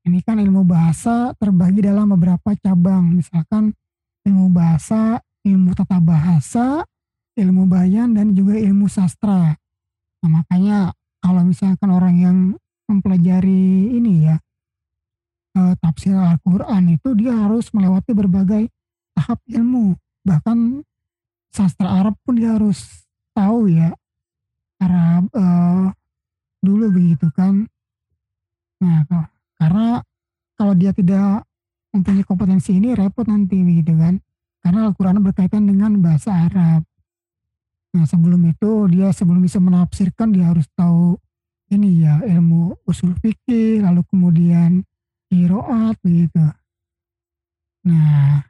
[0.03, 3.75] Ini kan ilmu bahasa terbagi dalam beberapa cabang, misalkan
[4.27, 6.83] ilmu bahasa, ilmu tata bahasa,
[7.35, 9.55] ilmu bayan, dan juga ilmu sastra.
[10.23, 12.37] Nah, makanya kalau misalkan orang yang
[12.89, 14.35] mempelajari ini ya,
[15.59, 18.63] uh, tafsir Al-Quran itu dia harus melewati berbagai
[19.13, 19.93] tahap ilmu.
[20.25, 20.83] Bahkan
[21.51, 23.05] sastra Arab pun dia harus
[23.35, 23.93] tahu ya,
[24.79, 25.91] Arab uh,
[26.63, 27.67] dulu begitu kan.
[28.79, 29.03] Nah,
[29.59, 29.99] karena
[30.55, 31.43] kalau dia tidak
[31.91, 34.17] mempunyai kompetensi ini repot nanti begitu kan.
[34.59, 36.88] Karena Al-Quran berkaitan dengan bahasa Arab.
[37.95, 41.17] Nah sebelum itu dia sebelum bisa menafsirkan dia harus tahu
[41.73, 44.85] ini ya ilmu usul fikih lalu kemudian
[45.29, 46.45] kiroat begitu.
[47.85, 48.45] Nah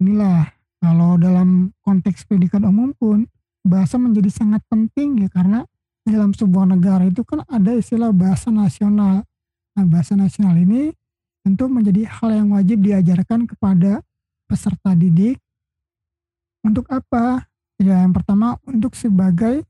[0.00, 3.26] inilah kalau dalam konteks pendidikan umum pun
[3.66, 5.66] bahasa menjadi sangat penting ya karena
[6.08, 9.22] dalam sebuah negara itu kan ada istilah bahasa nasional.
[9.76, 10.90] Nah, bahasa nasional ini
[11.44, 14.00] tentu menjadi hal yang wajib diajarkan kepada
[14.48, 15.38] peserta didik.
[16.64, 17.46] Untuk apa?
[17.78, 19.62] Ya, yang pertama untuk sebagai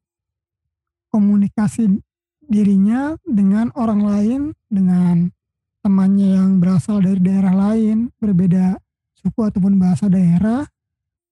[1.12, 2.00] komunikasi
[2.48, 4.40] dirinya dengan orang lain,
[4.72, 5.28] dengan
[5.84, 8.80] temannya yang berasal dari daerah lain, berbeda
[9.12, 10.64] suku ataupun bahasa daerah.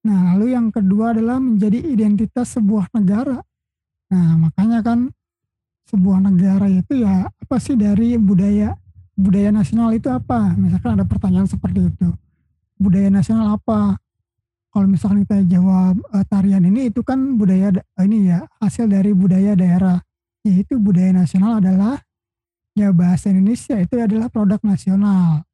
[0.05, 3.41] Nah, lalu yang kedua adalah menjadi identitas sebuah negara.
[4.13, 5.11] Nah, makanya kan
[5.89, 8.75] sebuah negara itu ya apa sih dari budaya
[9.17, 10.53] budaya nasional itu apa?
[10.55, 12.09] Misalkan ada pertanyaan seperti itu.
[12.77, 13.97] Budaya nasional apa?
[14.77, 19.17] Kalau misalkan kita jawab uh, tarian ini itu kan budaya uh, ini ya hasil dari
[19.17, 20.05] budaya daerah
[20.45, 21.97] yaitu budaya nasional adalah
[22.77, 25.49] ya bahasa Indonesia itu adalah produk nasional.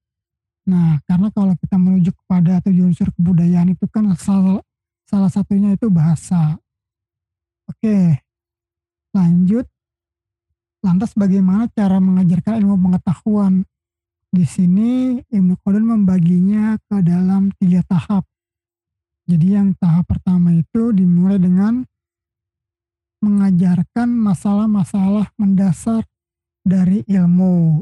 [0.67, 4.59] Nah karena kalau kita menuju kepada tujuh unsur kebudayaan itu kan salah
[5.07, 6.59] salah satunya itu bahasa.
[7.71, 8.27] Oke
[9.15, 9.71] lanjut
[10.83, 13.63] lantas bagaimana cara mengajarkan ilmu pengetahuan
[14.35, 18.27] di sini Ibnu Khaldun membaginya ke dalam tiga tahap
[19.33, 21.89] jadi yang tahap pertama itu dimulai dengan
[23.25, 26.05] mengajarkan masalah-masalah mendasar
[26.61, 27.81] dari ilmu.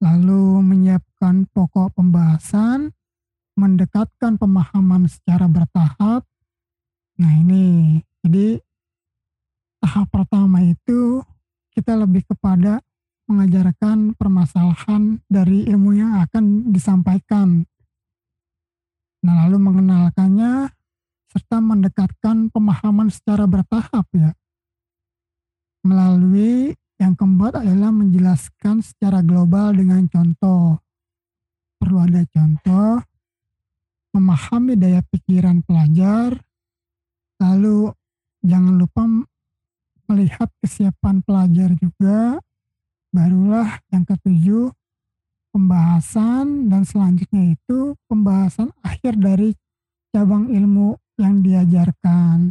[0.00, 2.96] Lalu menyiapkan pokok pembahasan,
[3.60, 6.24] mendekatkan pemahaman secara bertahap.
[7.20, 8.56] Nah ini, jadi
[9.84, 11.20] tahap pertama itu
[11.76, 12.80] kita lebih kepada
[13.28, 17.68] mengajarkan permasalahan dari ilmu yang akan disampaikan
[19.24, 20.68] Nah, lalu mengenalkannya
[21.32, 24.36] serta mendekatkan pemahaman secara bertahap ya.
[25.80, 30.76] Melalui yang keempat adalah menjelaskan secara global dengan contoh.
[31.80, 33.00] Perlu ada contoh,
[34.12, 36.38] memahami daya pikiran pelajar,
[37.40, 37.90] lalu
[38.44, 39.02] jangan lupa
[40.06, 42.38] melihat kesiapan pelajar juga,
[43.10, 44.70] barulah yang ketujuh
[45.54, 49.54] pembahasan dan selanjutnya itu pembahasan akhir dari
[50.10, 52.50] cabang ilmu yang diajarkan.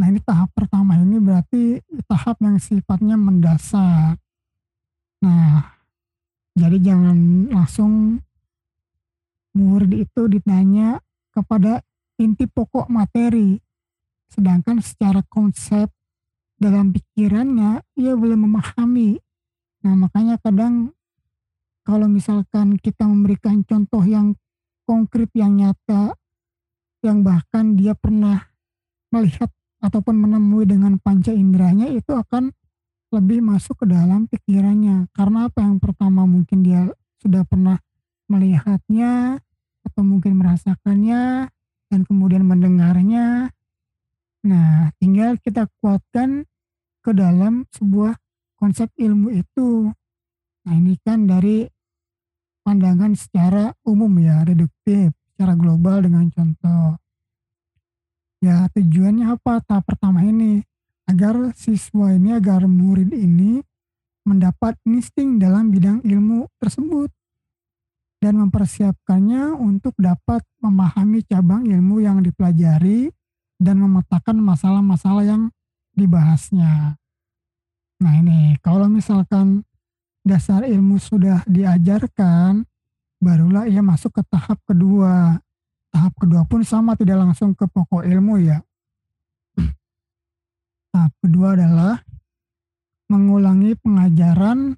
[0.00, 4.16] Nah ini tahap pertama ini berarti tahap yang sifatnya mendasar.
[5.20, 5.76] Nah
[6.56, 8.24] jadi jangan langsung
[9.52, 10.96] murid itu ditanya
[11.28, 11.84] kepada
[12.16, 13.60] inti pokok materi.
[14.32, 15.92] Sedangkan secara konsep
[16.56, 19.20] dalam pikirannya ia belum memahami.
[19.84, 20.95] Nah makanya kadang
[21.86, 24.34] kalau misalkan kita memberikan contoh yang
[24.82, 26.18] konkret yang nyata
[27.06, 28.50] yang bahkan dia pernah
[29.14, 32.50] melihat ataupun menemui dengan panca inderanya itu akan
[33.14, 35.06] lebih masuk ke dalam pikirannya.
[35.14, 35.62] Karena apa?
[35.62, 36.90] Yang pertama mungkin dia
[37.22, 37.78] sudah pernah
[38.26, 39.38] melihatnya
[39.86, 41.46] atau mungkin merasakannya
[41.86, 43.54] dan kemudian mendengarnya.
[44.42, 46.50] Nah tinggal kita kuatkan
[47.06, 48.18] ke dalam sebuah
[48.58, 49.94] konsep ilmu itu.
[50.66, 51.75] Nah ini kan dari
[52.66, 56.98] pandangan secara umum ya, reduktif, secara global dengan contoh.
[58.42, 60.66] Ya tujuannya apa tahap pertama ini?
[61.06, 63.62] Agar siswa ini, agar murid ini
[64.26, 67.14] mendapat insting dalam bidang ilmu tersebut
[68.18, 73.14] dan mempersiapkannya untuk dapat memahami cabang ilmu yang dipelajari
[73.62, 75.42] dan memetakan masalah-masalah yang
[75.94, 76.98] dibahasnya.
[78.02, 79.62] Nah ini kalau misalkan
[80.26, 82.66] dasar ilmu sudah diajarkan,
[83.22, 85.38] barulah ia masuk ke tahap kedua.
[85.94, 88.58] Tahap kedua pun sama tidak langsung ke pokok ilmu ya.
[90.90, 92.02] Tahap kedua adalah
[93.06, 94.74] mengulangi pengajaran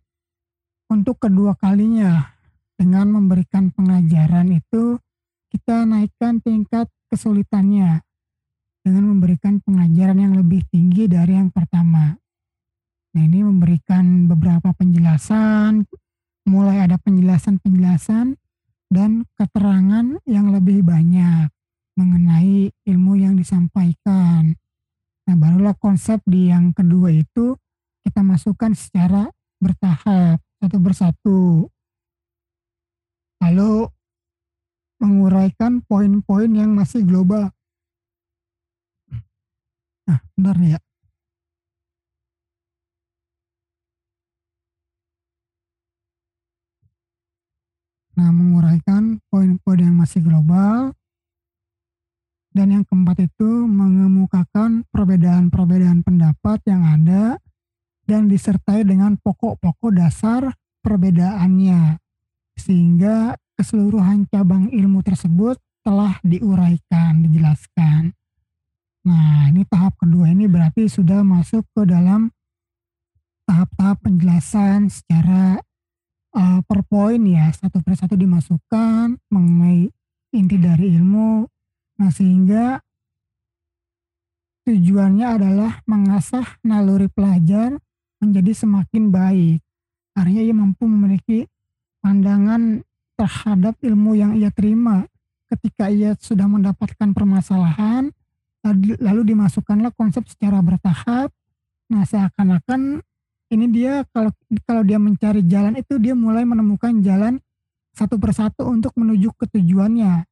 [0.92, 2.36] untuk kedua kalinya.
[2.78, 5.03] Dengan memberikan pengajaran itu
[5.51, 8.05] kita naikkan tingkat kesulitannya.
[8.88, 12.16] dengan memberikan pengajaran yang lebih tinggi dari yang pertama.
[13.18, 15.82] Nah, ini memberikan beberapa penjelasan,
[16.46, 18.38] mulai ada penjelasan-penjelasan
[18.94, 21.50] dan keterangan yang lebih banyak
[21.98, 24.54] mengenai ilmu yang disampaikan.
[25.26, 27.58] Nah, barulah konsep di yang kedua itu
[28.06, 29.26] kita masukkan secara
[29.58, 31.66] bertahap, satu persatu.
[33.42, 33.90] Lalu
[35.02, 37.50] menguraikan poin-poin yang masih global.
[40.06, 40.78] Nah, benar ya.
[48.18, 50.90] Nah, menguraikan poin-poin yang masih global.
[52.50, 57.38] Dan yang keempat itu mengemukakan perbedaan-perbedaan pendapat yang ada
[58.10, 60.50] dan disertai dengan pokok-pokok dasar
[60.82, 62.02] perbedaannya.
[62.58, 65.54] Sehingga keseluruhan cabang ilmu tersebut
[65.86, 68.10] telah diuraikan, dijelaskan.
[69.06, 72.34] Nah, ini tahap kedua ini berarti sudah masuk ke dalam
[73.46, 75.62] tahap-tahap penjelasan secara
[76.39, 79.91] uh, per poin ya, satu persatu dimasukkan mengenai
[80.30, 81.43] inti dari ilmu.
[81.99, 82.78] Nah, sehingga
[84.62, 87.74] tujuannya adalah mengasah naluri pelajar
[88.22, 89.59] menjadi semakin baik.
[90.14, 91.47] Artinya ia mampu memiliki
[92.03, 92.86] pandangan
[93.18, 95.03] terhadap ilmu yang ia terima
[95.51, 98.14] ketika ia sudah mendapatkan permasalahan
[99.01, 101.32] lalu dimasukkanlah konsep secara bertahap
[101.89, 103.01] nah seakan-akan
[103.49, 104.28] ini dia kalau
[104.68, 107.40] kalau dia mencari jalan itu dia mulai menemukan jalan
[107.96, 110.28] satu persatu untuk menuju ke tujuannya.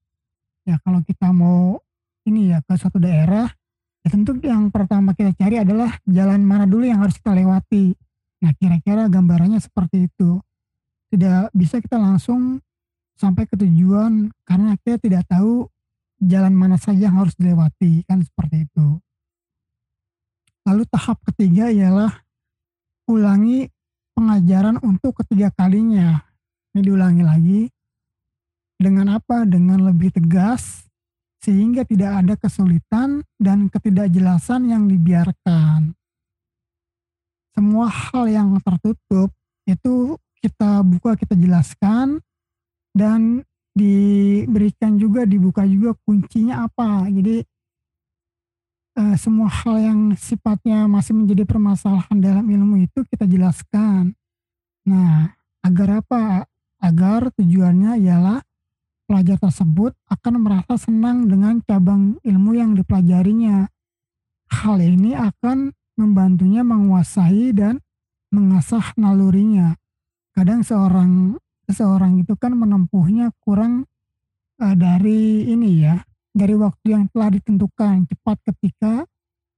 [0.68, 1.80] Ya kalau kita mau
[2.28, 3.48] ini ya ke suatu daerah
[4.04, 7.96] ya tentu yang pertama kita cari adalah jalan mana dulu yang harus kita lewati.
[8.44, 10.38] Nah kira-kira gambarannya seperti itu.
[11.06, 12.60] Tidak bisa kita langsung
[13.16, 15.64] sampai ke tujuan karena kita tidak tahu
[16.20, 19.00] jalan mana saja yang harus dilewati kan seperti itu.
[20.66, 22.25] Lalu tahap ketiga ialah
[23.06, 23.70] ulangi
[24.14, 26.22] pengajaran untuk ketiga kalinya.
[26.74, 27.62] Ini diulangi lagi
[28.76, 29.48] dengan apa?
[29.48, 30.84] Dengan lebih tegas
[31.40, 35.94] sehingga tidak ada kesulitan dan ketidakjelasan yang dibiarkan.
[37.56, 39.32] Semua hal yang tertutup
[39.64, 42.20] itu kita buka, kita jelaskan
[42.92, 43.46] dan
[43.76, 47.44] diberikan juga dibuka juga kuncinya apa jadi
[48.96, 54.16] uh, semua hal yang sifatnya masih menjadi permasalahan dalam ilmu itu kita jelaskan.
[54.88, 56.48] Nah agar apa?
[56.76, 58.44] Agar tujuannya ialah
[59.08, 63.68] pelajar tersebut akan merasa senang dengan cabang ilmu yang dipelajarinya.
[64.46, 67.80] Hal ini akan membantunya menguasai dan
[68.30, 69.74] mengasah nalurinya.
[70.36, 73.88] Kadang seorang seseorang itu kan menempuhnya kurang
[74.60, 75.96] uh, dari ini ya,
[76.36, 79.08] dari waktu yang telah ditentukan cepat ketika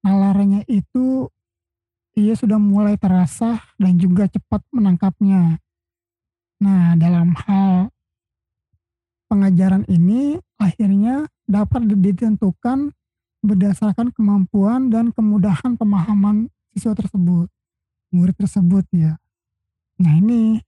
[0.07, 1.27] nalarnya itu
[2.15, 5.59] ia sudah mulai terasa dan juga cepat menangkapnya.
[6.63, 7.91] Nah, dalam hal
[9.27, 12.95] pengajaran ini akhirnya dapat ditentukan
[13.43, 17.47] berdasarkan kemampuan dan kemudahan pemahaman siswa tersebut,
[18.11, 19.19] murid tersebut ya.
[19.99, 20.59] Nah ini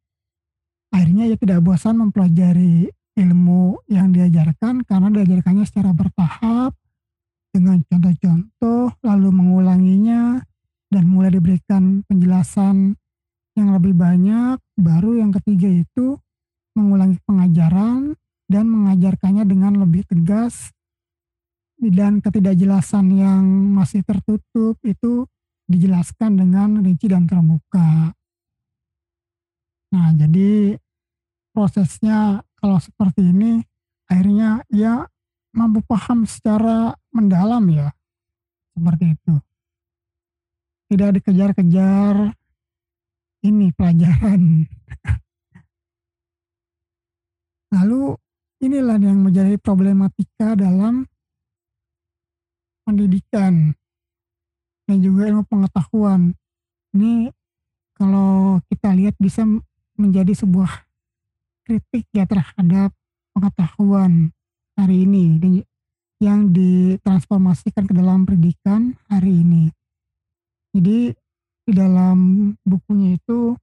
[0.91, 6.75] akhirnya ia tidak bosan mempelajari ilmu yang diajarkan karena diajarkannya secara bertahap
[7.51, 10.39] dengan contoh-contoh lalu mengulanginya
[10.91, 12.95] dan mulai diberikan penjelasan
[13.59, 16.19] yang lebih banyak baru yang ketiga itu
[16.79, 18.15] mengulangi pengajaran
[18.51, 20.71] dan mengajarkannya dengan lebih tegas
[21.81, 23.43] dan ketidakjelasan yang
[23.73, 25.25] masih tertutup itu
[25.71, 28.13] dijelaskan dengan rinci dan terbuka.
[29.91, 30.77] Nah, jadi
[31.55, 33.65] prosesnya kalau seperti ini
[34.07, 35.09] akhirnya ia
[35.57, 37.89] mampu paham secara mendalam ya.
[38.77, 39.35] Seperti itu.
[40.91, 42.35] Tidak dikejar-kejar
[43.47, 44.69] ini pelajaran.
[47.75, 48.19] Lalu
[48.61, 51.07] inilah yang menjadi problematika dalam
[52.83, 53.79] pendidikan
[54.91, 56.35] dan juga ilmu pengetahuan.
[56.91, 57.31] Ini
[57.95, 59.47] kalau kita lihat bisa
[59.95, 60.90] menjadi sebuah
[61.71, 62.91] kritik ya terhadap
[63.31, 64.35] pengetahuan
[64.75, 65.63] hari ini
[66.19, 69.71] yang ditransformasikan ke dalam pendidikan hari ini.
[70.75, 71.15] Jadi
[71.63, 73.55] di dalam bukunya itu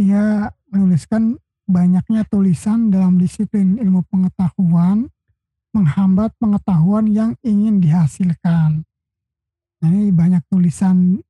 [0.00, 1.36] dia menuliskan
[1.68, 5.12] banyaknya tulisan dalam disiplin ilmu pengetahuan
[5.76, 8.88] menghambat pengetahuan yang ingin dihasilkan.
[9.78, 11.20] Nah, ini banyak tulisan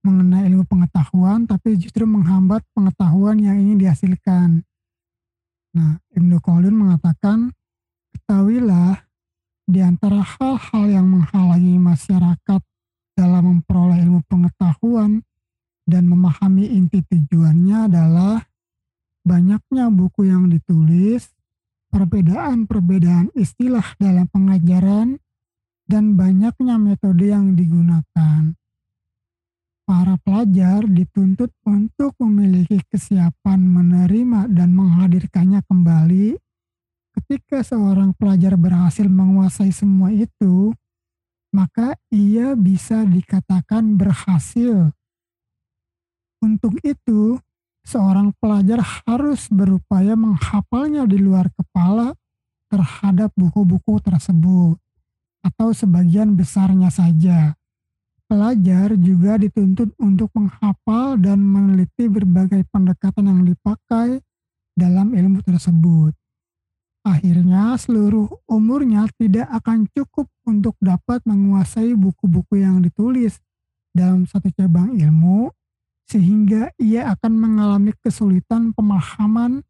[0.00, 4.64] mengenai ilmu pengetahuan, tapi justru menghambat pengetahuan yang ingin dihasilkan.
[5.74, 7.50] Nah, Ibnu Khaldun mengatakan,
[8.14, 9.02] ketahuilah
[9.64, 12.60] Di antara hal-hal yang menghalangi masyarakat
[13.16, 15.24] dalam memperoleh ilmu pengetahuan
[15.88, 18.44] dan memahami inti tujuannya adalah
[19.24, 21.32] banyaknya buku yang ditulis,
[21.88, 25.16] perbedaan-perbedaan istilah dalam pengajaran,
[25.88, 28.52] dan banyaknya metode yang digunakan.
[29.84, 36.40] Para pelajar dituntut untuk memiliki kesiapan menerima dan menghadirkannya kembali
[37.14, 40.74] Ketika seorang pelajar berhasil menguasai semua itu,
[41.54, 44.90] maka ia bisa dikatakan berhasil.
[46.42, 47.38] Untuk itu,
[47.86, 52.18] seorang pelajar harus berupaya menghafalnya di luar kepala
[52.66, 54.74] terhadap buku-buku tersebut,
[55.46, 57.54] atau sebagian besarnya saja.
[58.34, 64.26] Pelajar juga dituntut untuk menghafal dan meneliti berbagai pendekatan yang dipakai
[64.74, 66.10] dalam ilmu tersebut.
[67.06, 73.38] Akhirnya seluruh umurnya tidak akan cukup untuk dapat menguasai buku-buku yang ditulis
[73.94, 75.54] dalam satu cabang ilmu,
[76.10, 79.62] sehingga ia akan mengalami kesulitan pemahaman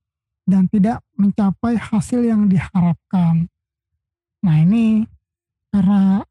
[0.49, 3.45] dan tidak mencapai hasil yang diharapkan.
[4.41, 5.05] Nah ini
[5.69, 6.25] karena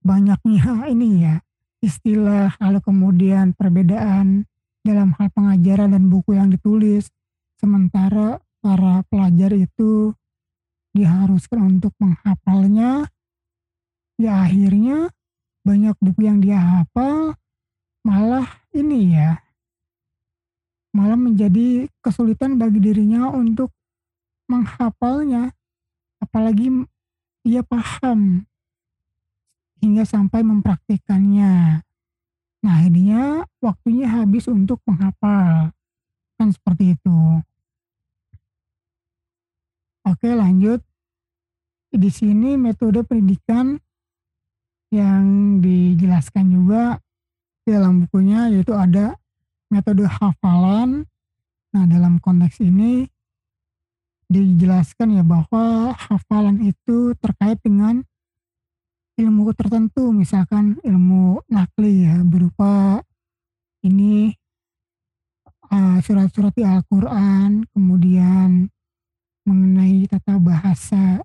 [0.00, 1.36] banyaknya ini ya
[1.80, 4.44] istilah lalu kemudian perbedaan
[4.84, 7.08] dalam hal pengajaran dan buku yang ditulis.
[7.60, 10.12] Sementara para pelajar itu
[10.96, 13.08] diharuskan untuk menghafalnya,
[14.16, 15.12] ya akhirnya
[15.60, 17.36] banyak buku yang dia hafal
[18.00, 19.44] malah ini ya,
[20.96, 23.68] malah menjadi kesulitan bagi dirinya untuk
[24.48, 25.52] menghafalnya,
[26.16, 26.88] apalagi
[27.44, 28.48] ia paham
[29.80, 31.80] hingga sampai mempraktikannya.
[32.60, 35.72] Nah, akhirnya waktunya habis untuk menghafal.
[36.36, 37.20] Kan seperti itu.
[40.04, 40.80] Oke lanjut.
[41.90, 43.74] Di sini metode pendidikan
[44.90, 46.98] yang dijelaskan juga
[47.64, 49.16] dalam bukunya yaitu ada
[49.70, 51.06] metode hafalan.
[51.70, 53.06] Nah dalam konteks ini
[54.30, 58.02] dijelaskan ya bahwa hafalan itu terkait dengan
[59.20, 63.04] ilmu tertentu misalkan ilmu nakli ya berupa
[63.84, 64.32] ini
[65.68, 68.72] uh, surat-surat di Al-Quran kemudian
[69.44, 71.20] mengenai tata bahasa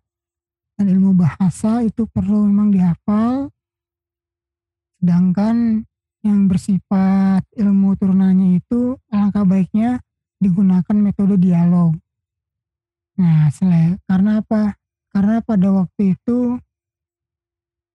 [0.75, 3.47] dan ilmu bahasa itu perlu memang dihafal
[4.99, 5.87] sedangkan
[6.25, 10.01] yang bersifat ilmu turunannya itu alangkah baiknya
[10.41, 11.93] digunakan metode dialog.
[13.21, 14.75] Nah, sele, karena apa?
[15.13, 16.59] Karena pada waktu itu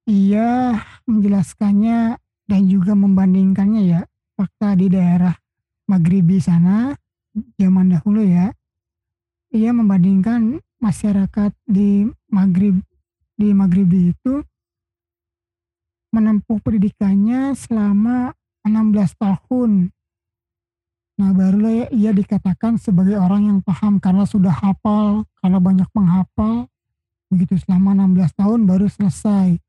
[0.09, 2.17] ia menjelaskannya
[2.49, 4.01] dan juga membandingkannya ya
[4.39, 5.37] fakta di daerah
[5.91, 6.95] Maghribi sana
[7.59, 8.55] zaman dahulu ya
[9.51, 12.79] ia membandingkan masyarakat di Maghrib
[13.35, 14.35] di Maghribi itu
[16.11, 18.35] menempuh pendidikannya selama
[18.67, 19.95] 16 tahun.
[21.21, 26.67] Nah, barulah ia dikatakan sebagai orang yang paham karena sudah hafal, karena banyak menghafal.
[27.31, 29.61] Begitu selama 16 tahun baru selesai.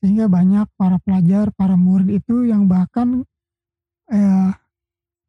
[0.00, 3.24] Sehingga banyak para pelajar, para murid itu yang bahkan
[4.08, 4.50] eh,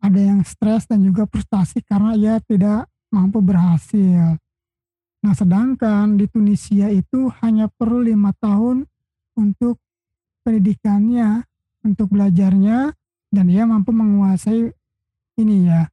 [0.01, 4.39] ada yang stres dan juga frustasi karena ia tidak mampu berhasil.
[5.21, 8.89] Nah, sedangkan di Tunisia itu hanya perlu lima tahun
[9.37, 9.77] untuk
[10.41, 11.45] pendidikannya,
[11.85, 12.89] untuk belajarnya,
[13.29, 14.73] dan ia mampu menguasai
[15.37, 15.85] ini ya,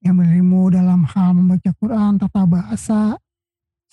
[0.00, 3.02] yang ilmu dalam hal membaca Quran, tata bahasa,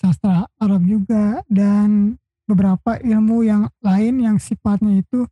[0.00, 5.24] sastra Arab juga, dan beberapa ilmu yang lain yang sifatnya itu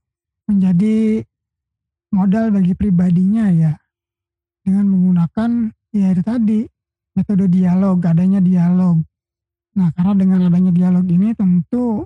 [0.48, 1.22] menjadi
[2.12, 3.72] modal bagi pribadinya ya,
[4.64, 5.50] dengan menggunakan
[5.92, 6.60] ya itu tadi
[7.12, 9.00] metode dialog, adanya dialog.
[9.72, 12.04] Nah, karena dengan adanya dialog ini tentu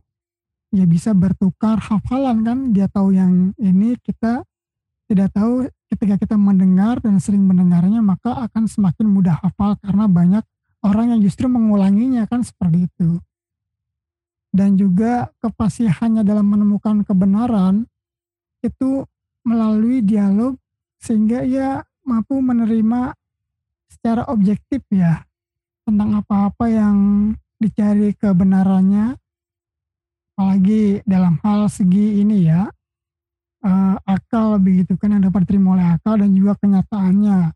[0.75, 4.43] ya bisa bertukar hafalan kan, dia tahu yang ini kita
[5.07, 10.43] tidak tahu ketika kita mendengar dan sering mendengarnya maka akan semakin mudah hafal karena banyak
[10.83, 13.23] orang yang justru mengulanginya kan seperti itu.
[14.57, 17.85] Dan juga kepasihannya dalam menemukan kebenaran
[18.65, 19.05] itu
[19.45, 20.57] melalui dialog
[20.97, 23.13] sehingga ia mampu menerima
[23.93, 25.21] secara objektif ya
[25.85, 26.97] tentang apa-apa yang
[27.61, 29.21] dicari kebenarannya.
[30.33, 32.65] Apalagi dalam hal segi ini ya
[33.61, 37.53] uh, akal begitu kan yang dapat diterima oleh akal dan juga kenyataannya.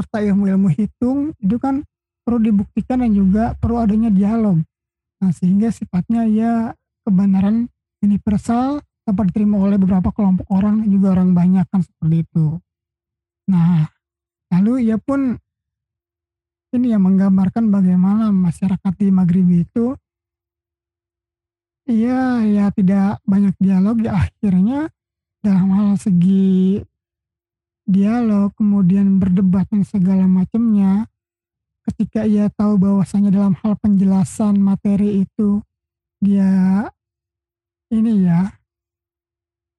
[0.00, 1.84] Serta ilmu-ilmu hitung itu kan
[2.24, 4.64] perlu dibuktikan dan juga perlu adanya dialog
[5.16, 7.72] nah sehingga sifatnya ya kebenaran
[8.04, 12.58] universal dapat diterima oleh beberapa kelompok orang dan juga orang banyak kan seperti itu.
[13.48, 13.86] Nah
[14.50, 15.38] lalu ia pun
[16.74, 19.94] ini yang menggambarkan bagaimana masyarakat di Maghrib itu
[22.74, 24.90] tidak banyak dialog ya akhirnya
[25.38, 26.82] dalam hal segi
[27.86, 31.06] dialog kemudian berdebat dan segala macamnya
[31.86, 35.62] ketika ia tahu bahwasanya dalam hal penjelasan materi itu
[36.18, 36.86] dia
[37.94, 38.50] ini ya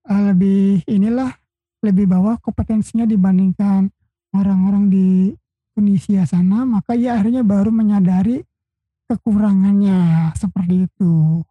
[0.08, 1.36] uh, lebih inilah
[1.84, 3.92] lebih bawah kompetensinya dibandingkan
[4.32, 5.08] orang-orang di
[5.76, 8.42] Tunisia sana maka ia akhirnya baru menyadari
[9.12, 11.44] kekurangannya seperti itu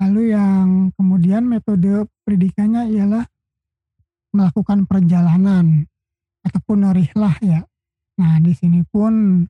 [0.00, 3.24] lalu yang kemudian metode pendidikannya ialah
[4.36, 5.88] melakukan perjalanan
[6.44, 7.60] ataupun rihlah ya.
[8.16, 9.44] Nah, di sini pun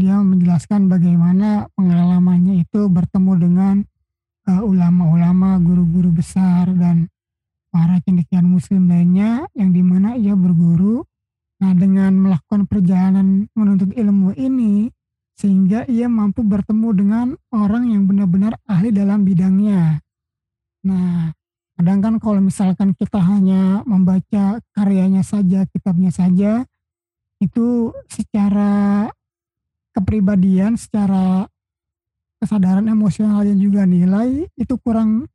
[0.00, 3.74] dia menjelaskan bagaimana pengalamannya itu bertemu dengan
[4.48, 7.12] uh, ulama-ulama, guru-guru besar dan
[7.68, 11.04] para cendekiawan muslim lainnya yang di mana ia berguru.
[11.62, 14.90] Nah, dengan melakukan perjalanan menuntut ilmu ini,
[15.38, 20.02] sehingga ia mampu bertemu dengan orang yang benar-benar ahli dalam bidangnya.
[20.82, 21.30] Nah,
[21.82, 26.62] Kadang kan kalau misalkan kita hanya membaca karyanya saja, kitabnya saja,
[27.42, 29.10] itu secara
[29.90, 31.50] kepribadian, secara
[32.38, 35.26] kesadaran emosional dan juga nilai itu kurang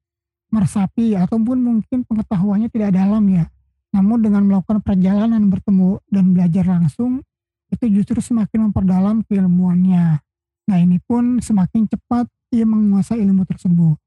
[0.48, 3.52] meresapi ataupun mungkin pengetahuannya tidak dalam ya.
[3.92, 7.20] Namun dengan melakukan perjalanan bertemu dan belajar langsung
[7.68, 10.24] itu justru semakin memperdalam keilmuannya.
[10.68, 14.00] Nah ini pun semakin cepat ia menguasai ilmu tersebut.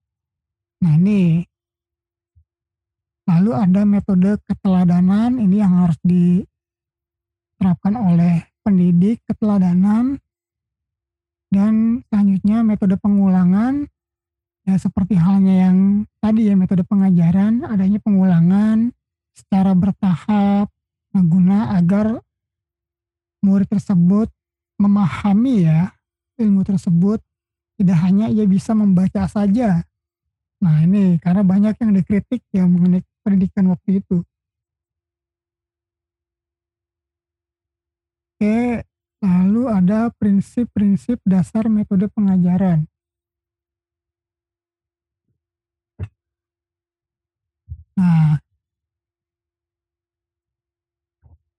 [0.81, 1.45] Nah ini
[3.31, 5.95] Lalu ada metode keteladanan ini yang harus
[7.61, 10.17] diterapkan oleh pendidik keteladanan
[11.53, 13.85] dan selanjutnya metode pengulangan
[14.65, 18.97] ya seperti halnya yang tadi ya metode pengajaran adanya pengulangan
[19.37, 20.73] secara bertahap
[21.13, 22.25] mengguna agar
[23.45, 24.33] murid tersebut
[24.81, 25.93] memahami ya
[26.41, 27.21] ilmu tersebut
[27.77, 29.85] tidak hanya ia bisa membaca saja.
[30.65, 34.25] Nah ini karena banyak yang dikritik ya mengenai pendidikan waktu itu.
[38.41, 38.89] Oke,
[39.21, 42.89] lalu ada prinsip-prinsip dasar metode pengajaran.
[48.01, 48.41] Nah,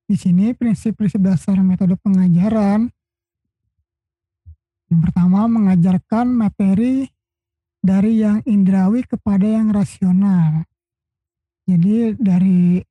[0.09, 2.89] di sini prinsip-prinsip dasar metode pengajaran
[4.89, 7.05] yang pertama mengajarkan materi
[7.77, 10.65] dari yang indrawi kepada yang rasional.
[11.69, 12.82] Jadi dari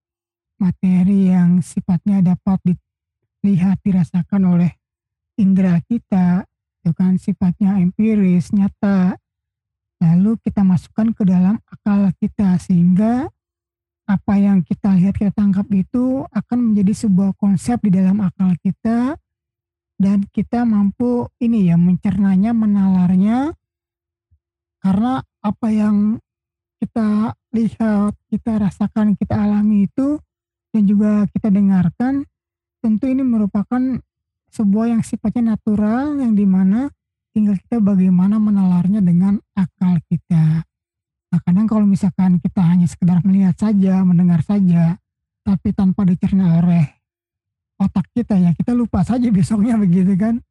[0.63, 2.79] materi yang sifatnya dapat
[3.41, 4.73] dilihat dirasakan oleh
[5.41, 6.45] indera kita
[6.81, 9.21] itu kan sifatnya empiris nyata.
[10.01, 13.29] Lalu kita masukkan ke dalam akal kita sehingga
[14.09, 19.21] apa yang kita lihat kita tangkap itu akan menjadi sebuah konsep di dalam akal kita.
[20.01, 23.53] Dan kita mampu ini ya mencernanya menalarnya.
[24.81, 26.17] Karena apa yang
[26.81, 30.17] kita lihat, kita rasakan, kita alami itu
[30.73, 32.25] dan juga kita dengarkan,
[32.81, 33.81] tentu ini merupakan
[34.51, 36.91] sebuah yang sifatnya natural yang di mana
[37.31, 40.67] tinggal kita bagaimana menalarnya dengan akal kita.
[41.31, 44.99] Nah kadang kalau misalkan kita hanya sekedar melihat saja, mendengar saja,
[45.47, 46.85] tapi tanpa dicerna oleh
[47.79, 50.43] otak kita ya, kita lupa saja besoknya begitu kan.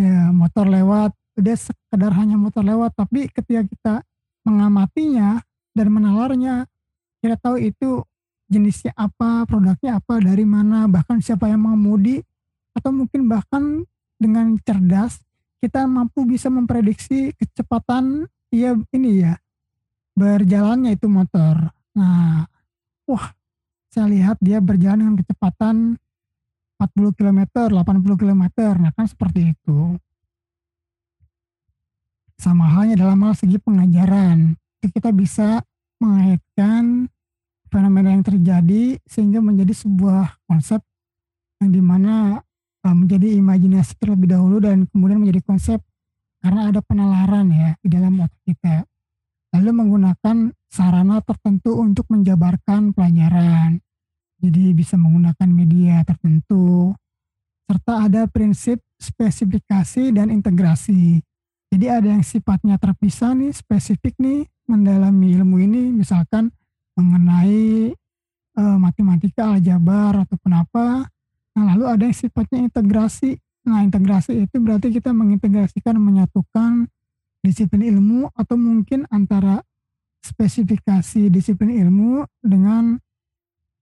[0.00, 3.94] Ya motor lewat, udah sekedar hanya motor lewat, tapi ketika kita
[4.42, 5.44] mengamatinya,
[5.74, 6.70] dan menalarnya
[7.18, 8.06] kita tahu itu
[8.48, 12.20] jenisnya apa produknya apa dari mana bahkan siapa yang mengemudi
[12.76, 13.86] atau mungkin bahkan
[14.20, 15.22] dengan cerdas
[15.64, 19.34] kita mampu bisa memprediksi kecepatan ia ini ya
[20.14, 21.72] berjalannya itu motor.
[21.96, 22.46] Nah
[23.08, 23.26] wah
[23.90, 25.76] saya lihat dia berjalan dengan kecepatan
[26.78, 27.40] 40 km
[27.70, 28.42] 80 km
[28.76, 29.96] nah kan seperti itu.
[32.36, 35.64] Sama halnya dalam hal segi pengajaran kita bisa
[35.96, 37.08] mengaitkan
[37.74, 40.78] fenomena yang terjadi sehingga menjadi sebuah konsep
[41.58, 42.38] yang di mana
[42.86, 45.82] uh, menjadi imajinasi terlebih dahulu dan kemudian menjadi konsep
[46.38, 48.86] karena ada penalaran ya di dalam otak kita.
[49.58, 53.82] Lalu menggunakan sarana tertentu untuk menjabarkan pelajaran.
[54.38, 56.94] Jadi bisa menggunakan media tertentu
[57.64, 61.22] serta ada prinsip spesifikasi dan integrasi.
[61.72, 66.52] Jadi ada yang sifatnya terpisah nih, spesifik nih, mendalami ilmu ini misalkan
[66.94, 67.92] mengenai
[68.58, 70.86] uh, matematika, aljabar ataupun apa.
[71.54, 73.38] Nah, lalu ada yang sifatnya integrasi.
[73.66, 76.90] Nah, integrasi itu berarti kita mengintegrasikan menyatukan
[77.44, 79.60] disiplin ilmu atau mungkin antara
[80.24, 82.96] spesifikasi disiplin ilmu dengan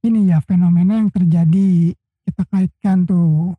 [0.03, 1.95] ini ya fenomena yang terjadi
[2.27, 3.55] kita kaitkan tuh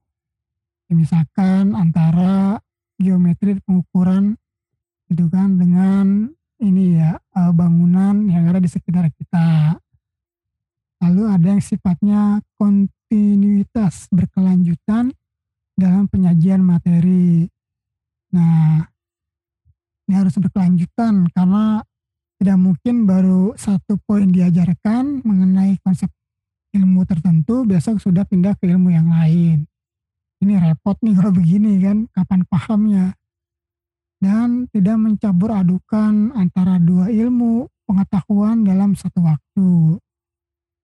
[0.91, 2.59] misalkan antara
[2.99, 4.35] geometri pengukuran
[5.09, 9.75] itu kan dengan ini ya, eee, bangunan yang ada di sekitar kita.
[11.03, 15.11] Lalu ada yang sifatnya kontinuitas berkelanjutan
[15.75, 17.51] dalam penyajian materi.
[18.31, 18.87] Nah,
[20.07, 21.83] ini harus berkelanjutan karena
[22.39, 26.07] tidak mungkin baru satu poin diajarkan mengenai konsep
[26.73, 29.67] ilmu tertentu, besok sudah pindah ke ilmu yang lain.
[30.43, 33.05] Ini repot nih kalau begini kan, kapan pahamnya?
[34.23, 39.99] Dan tidak mencampur adukan antara dua ilmu pengetahuan dalam satu waktu.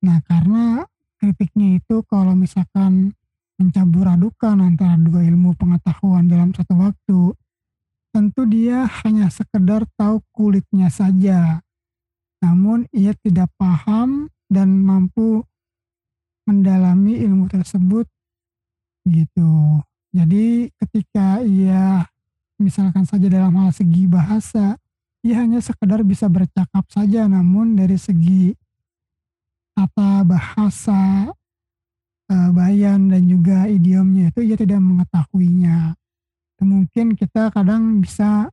[0.04, 0.84] Nah, karena
[1.16, 3.16] kritiknya itu kalau misalkan
[3.56, 7.32] mencampur adukan antara dua ilmu pengetahuan dalam satu waktu,
[8.12, 11.64] tentu dia hanya sekedar tahu kulitnya saja.
[12.44, 15.48] Namun ia tidak paham dan mampu
[16.44, 18.04] mendalami ilmu tersebut
[19.08, 19.80] gitu.
[20.12, 22.04] Jadi ketika ia
[22.60, 24.76] misalkan saja dalam hal segi bahasa,
[25.24, 28.56] ia hanya sekedar bisa bercakap saja namun dari segi
[29.76, 31.32] tata bahasa,
[32.28, 35.96] eee, bayan dan juga idiomnya itu ia tidak mengetahuinya.
[36.60, 38.52] Mungkin kita kadang bisa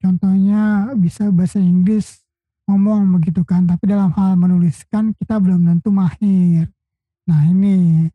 [0.00, 2.24] contohnya bisa bahasa Inggris
[2.64, 6.72] ngomong begitu kan, tapi dalam hal menuliskan kita belum tentu mahir.
[7.28, 8.08] Nah ini.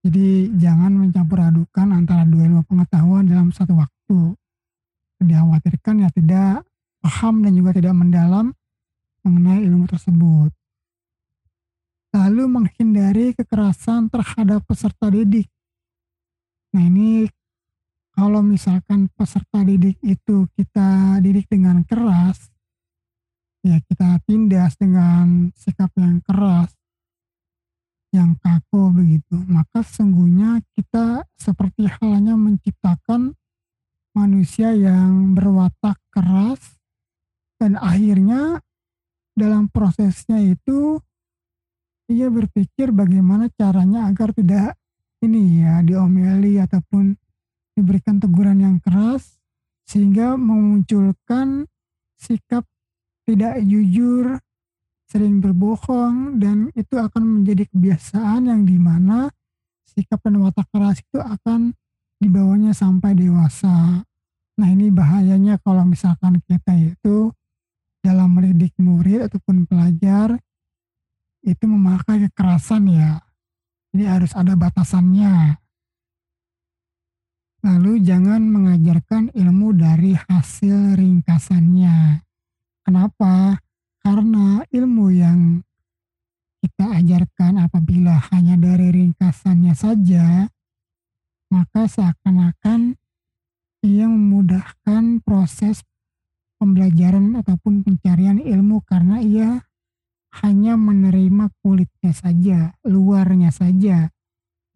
[0.00, 4.32] Jadi jangan mencampur adukan antara dua ilmu pengetahuan dalam satu waktu.
[5.20, 6.64] Dikhawatirkan ya tidak
[7.04, 8.56] paham dan juga tidak mendalam
[9.20, 10.50] mengenai ilmu tersebut.
[12.16, 15.52] Lalu menghindari kekerasan terhadap peserta didik.
[16.72, 17.28] Nah ini
[18.16, 22.48] kalau misalkan peserta didik itu kita didik dengan keras,
[23.60, 26.72] ya kita tindas dengan sikap yang keras,
[28.10, 33.38] yang kaku begitu, maka sesungguhnya kita seperti halnya menciptakan
[34.14, 36.78] manusia yang berwatak keras
[37.62, 38.58] dan akhirnya
[39.38, 40.98] dalam prosesnya itu
[42.10, 44.74] ia berpikir bagaimana caranya agar tidak
[45.22, 47.14] ini ya, diomeli ataupun
[47.76, 49.38] diberikan teguran yang keras,
[49.86, 51.68] sehingga memunculkan
[52.18, 52.64] sikap
[53.28, 54.40] tidak jujur,
[55.10, 59.26] sering berbohong, dan itu akan menjadi kebiasaan yang di mana
[59.90, 61.74] sikap dan watak keras itu akan
[62.22, 64.06] dibawanya sampai dewasa.
[64.54, 67.34] Nah ini bahayanya kalau misalkan kita itu
[68.00, 70.38] dalam mendidik murid ataupun pelajar
[71.42, 73.18] itu memakai kekerasan ya.
[73.90, 75.58] Jadi harus ada batasannya.
[77.60, 82.24] Lalu jangan mengajarkan ilmu dari hasil ringkasannya.
[82.86, 83.60] Kenapa?
[84.00, 85.60] Karena ilmu yang
[86.60, 90.48] kita ajarkan apabila hanya dari ringkasannya saja,
[91.52, 92.96] maka seakan-akan
[93.80, 95.80] ia memudahkan proses
[96.60, 99.64] pembelajaran ataupun pencarian ilmu karena ia
[100.44, 104.12] hanya menerima kulitnya saja, luarnya saja.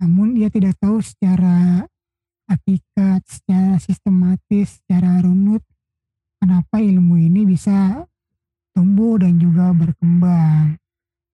[0.00, 1.84] Namun ia tidak tahu secara
[2.50, 5.62] hakikat, secara sistematis, secara runut
[6.40, 8.04] kenapa ilmu ini bisa
[8.74, 10.76] tumbuh dan juga berkembang.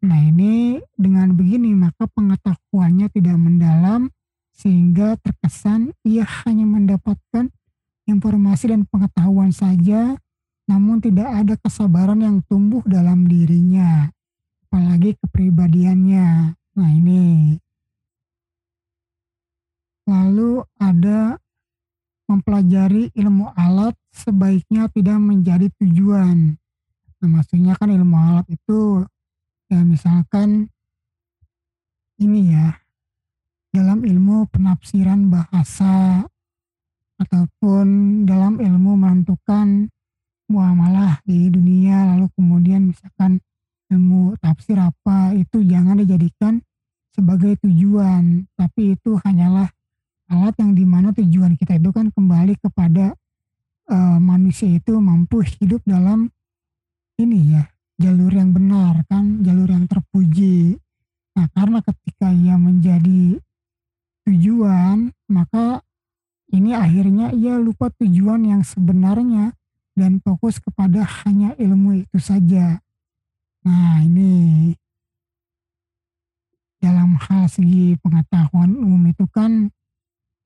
[0.01, 4.13] Nah ini dengan begini maka pengetahuannya tidak mendalam
[4.55, 7.49] sehingga terkesan ia hanya mendapatkan
[8.05, 10.21] informasi dan pengetahuan saja
[10.71, 14.07] namun tidak ada kesabaran yang tumbuh dalam dirinya,
[14.71, 16.55] apalagi kepribadiannya.
[16.55, 17.59] Nah ini.
[20.07, 21.43] Lalu ada
[22.31, 26.55] mempelajari ilmu alat sebaiknya tidak menjadi tujuan.
[27.21, 29.05] Nah maksudnya kan ilmu alat itu
[29.69, 30.73] ya misalkan
[32.17, 32.81] ini ya
[33.71, 36.25] dalam ilmu penafsiran bahasa
[37.21, 37.87] ataupun
[38.25, 39.93] dalam ilmu menentukan
[40.51, 43.39] muamalah di dunia lalu kemudian misalkan
[43.93, 46.59] ilmu tafsir apa itu jangan dijadikan
[47.15, 49.69] sebagai tujuan tapi itu hanyalah
[50.33, 53.13] alat yang di mana tujuan kita itu kan kembali kepada
[53.93, 56.33] uh, manusia itu mampu hidup dalam
[57.21, 57.63] ini ya
[58.01, 60.81] jalur yang benar kan jalur yang terpuji
[61.37, 63.39] nah karena ketika ia menjadi
[64.25, 65.85] tujuan maka
[66.51, 69.55] ini akhirnya ia lupa tujuan yang sebenarnya
[69.95, 72.83] dan fokus kepada hanya ilmu itu saja.
[73.63, 74.73] Nah, ini
[76.81, 79.69] dalam hal segi pengetahuan umum itu kan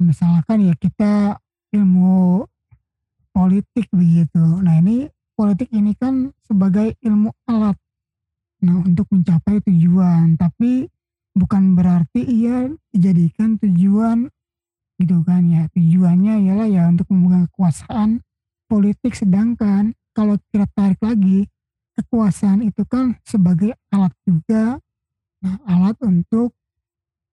[0.03, 1.39] misalkan ya kita
[1.72, 2.45] ilmu
[3.31, 4.43] politik begitu.
[4.61, 7.76] Nah, ini politik ini kan sebagai ilmu alat
[8.64, 10.89] nah untuk mencapai tujuan, tapi
[11.37, 14.32] bukan berarti ia dijadikan tujuan
[14.97, 15.68] gitu kan ya.
[15.76, 18.24] Tujuannya ialah ya untuk memegang kekuasaan
[18.70, 21.51] politik sedangkan kalau kita tarik lagi,
[21.99, 24.78] kekuasaan itu kan sebagai alat juga,
[25.43, 26.55] nah alat untuk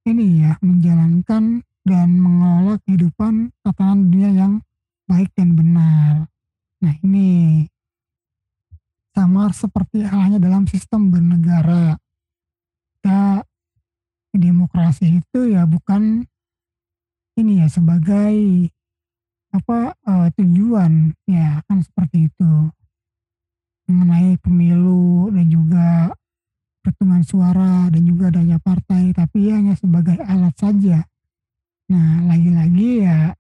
[0.04, 4.54] ini ya, menjalankan dan mengelola kehidupan tatanan dunia yang
[5.06, 6.26] baik dan benar.
[6.82, 7.70] Nah ini
[9.12, 12.00] sama seperti halnya dalam sistem bernegara.
[12.98, 13.44] Kita
[14.32, 16.24] demokrasi itu ya bukan
[17.36, 18.68] ini ya sebagai
[19.52, 22.52] apa uh, tujuan ya kan seperti itu
[23.92, 25.88] mengenai pemilu dan juga
[26.80, 31.04] perhitungan suara dan juga adanya partai tapi hanya sebagai alat saja
[31.92, 33.36] nah lagi-lagi ya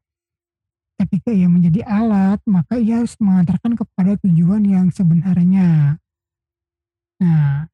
[1.05, 5.97] ketika ia menjadi alat maka ia harus mengantarkan kepada tujuan yang sebenarnya
[7.21, 7.65] nah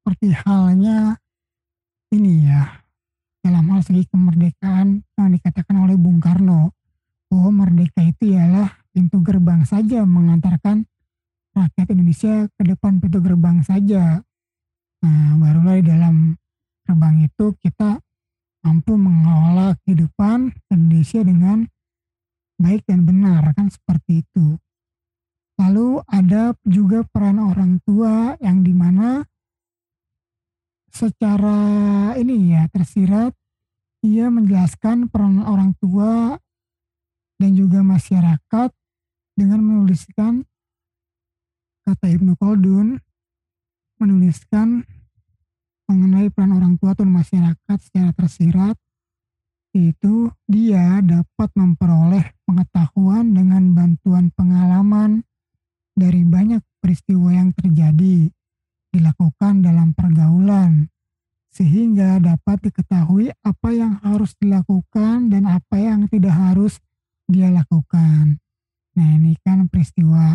[0.00, 1.18] seperti halnya
[2.10, 2.82] ini ya
[3.40, 6.74] dalam hal segi kemerdekaan yang dikatakan oleh Bung Karno
[7.30, 10.84] bahwa merdeka itu ialah pintu gerbang saja mengantarkan
[11.54, 14.22] rakyat Indonesia ke depan pintu gerbang saja.
[15.00, 16.36] Nah, barulah di dalam
[16.84, 18.02] gerbang itu kita
[18.60, 21.64] mampu mengelola kehidupan Indonesia dengan
[22.60, 24.60] baik dan benar kan seperti itu.
[25.60, 29.24] Lalu ada juga peran orang tua yang di mana
[30.90, 31.58] secara
[32.16, 33.32] ini ya tersirat
[34.00, 36.40] ia menjelaskan peran orang tua
[37.36, 38.70] dan juga masyarakat
[39.36, 40.44] dengan menuliskan
[41.84, 43.00] kata Ibnu Khaldun
[44.00, 44.84] menuliskan
[45.90, 48.78] mengenai peran orang tua atau masyarakat secara tersirat
[49.74, 55.26] itu dia dapat memperoleh pengetahuan dengan bantuan pengalaman
[55.94, 58.30] dari banyak peristiwa yang terjadi
[58.90, 60.90] dilakukan dalam pergaulan,
[61.54, 66.82] sehingga dapat diketahui apa yang harus dilakukan dan apa yang tidak harus
[67.30, 68.42] dia lakukan.
[68.98, 70.34] Nah ini kan peristiwa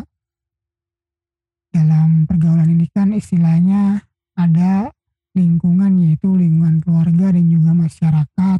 [1.75, 4.07] dalam pergaulan ini kan istilahnya
[4.39, 4.94] ada
[5.35, 8.59] lingkungan yaitu lingkungan keluarga dan juga masyarakat,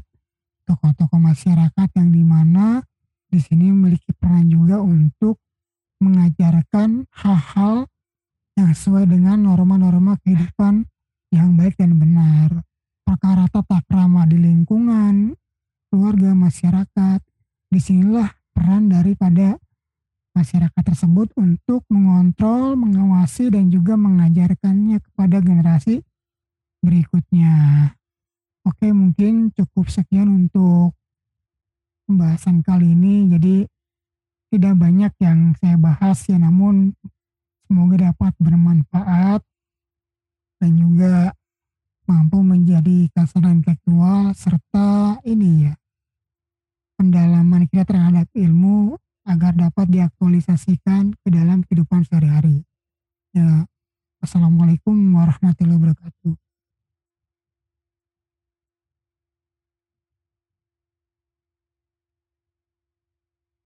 [0.67, 2.83] tokoh-tokoh masyarakat yang di mana
[3.31, 5.39] di sini memiliki peran juga untuk
[6.03, 7.87] mengajarkan hal-hal
[8.59, 10.83] yang sesuai dengan norma-norma kehidupan
[11.31, 12.63] yang baik dan benar.
[13.07, 15.35] Perkara tata krama di lingkungan,
[15.91, 17.19] keluarga, masyarakat,
[17.71, 19.55] di sinilah peran daripada
[20.35, 26.03] masyarakat tersebut untuk mengontrol, mengawasi, dan juga mengajarkannya kepada generasi
[26.85, 27.53] berikutnya.
[28.65, 30.93] Oke, mungkin cukup sekian untuk
[32.05, 33.33] pembahasan kali ini.
[33.33, 33.55] Jadi
[34.53, 36.93] tidak banyak yang saya bahas ya, namun
[37.65, 39.41] Semoga dapat bermanfaat
[40.61, 41.33] dan juga
[42.05, 45.73] mampu menjadi kasaran intelektual serta ini ya
[46.93, 52.61] pendalaman kita terhadap ilmu agar dapat diaktualisasikan ke dalam kehidupan sehari-hari.
[53.33, 53.65] Ya,
[54.21, 56.44] Assalamualaikum warahmatullahi wabarakatuh.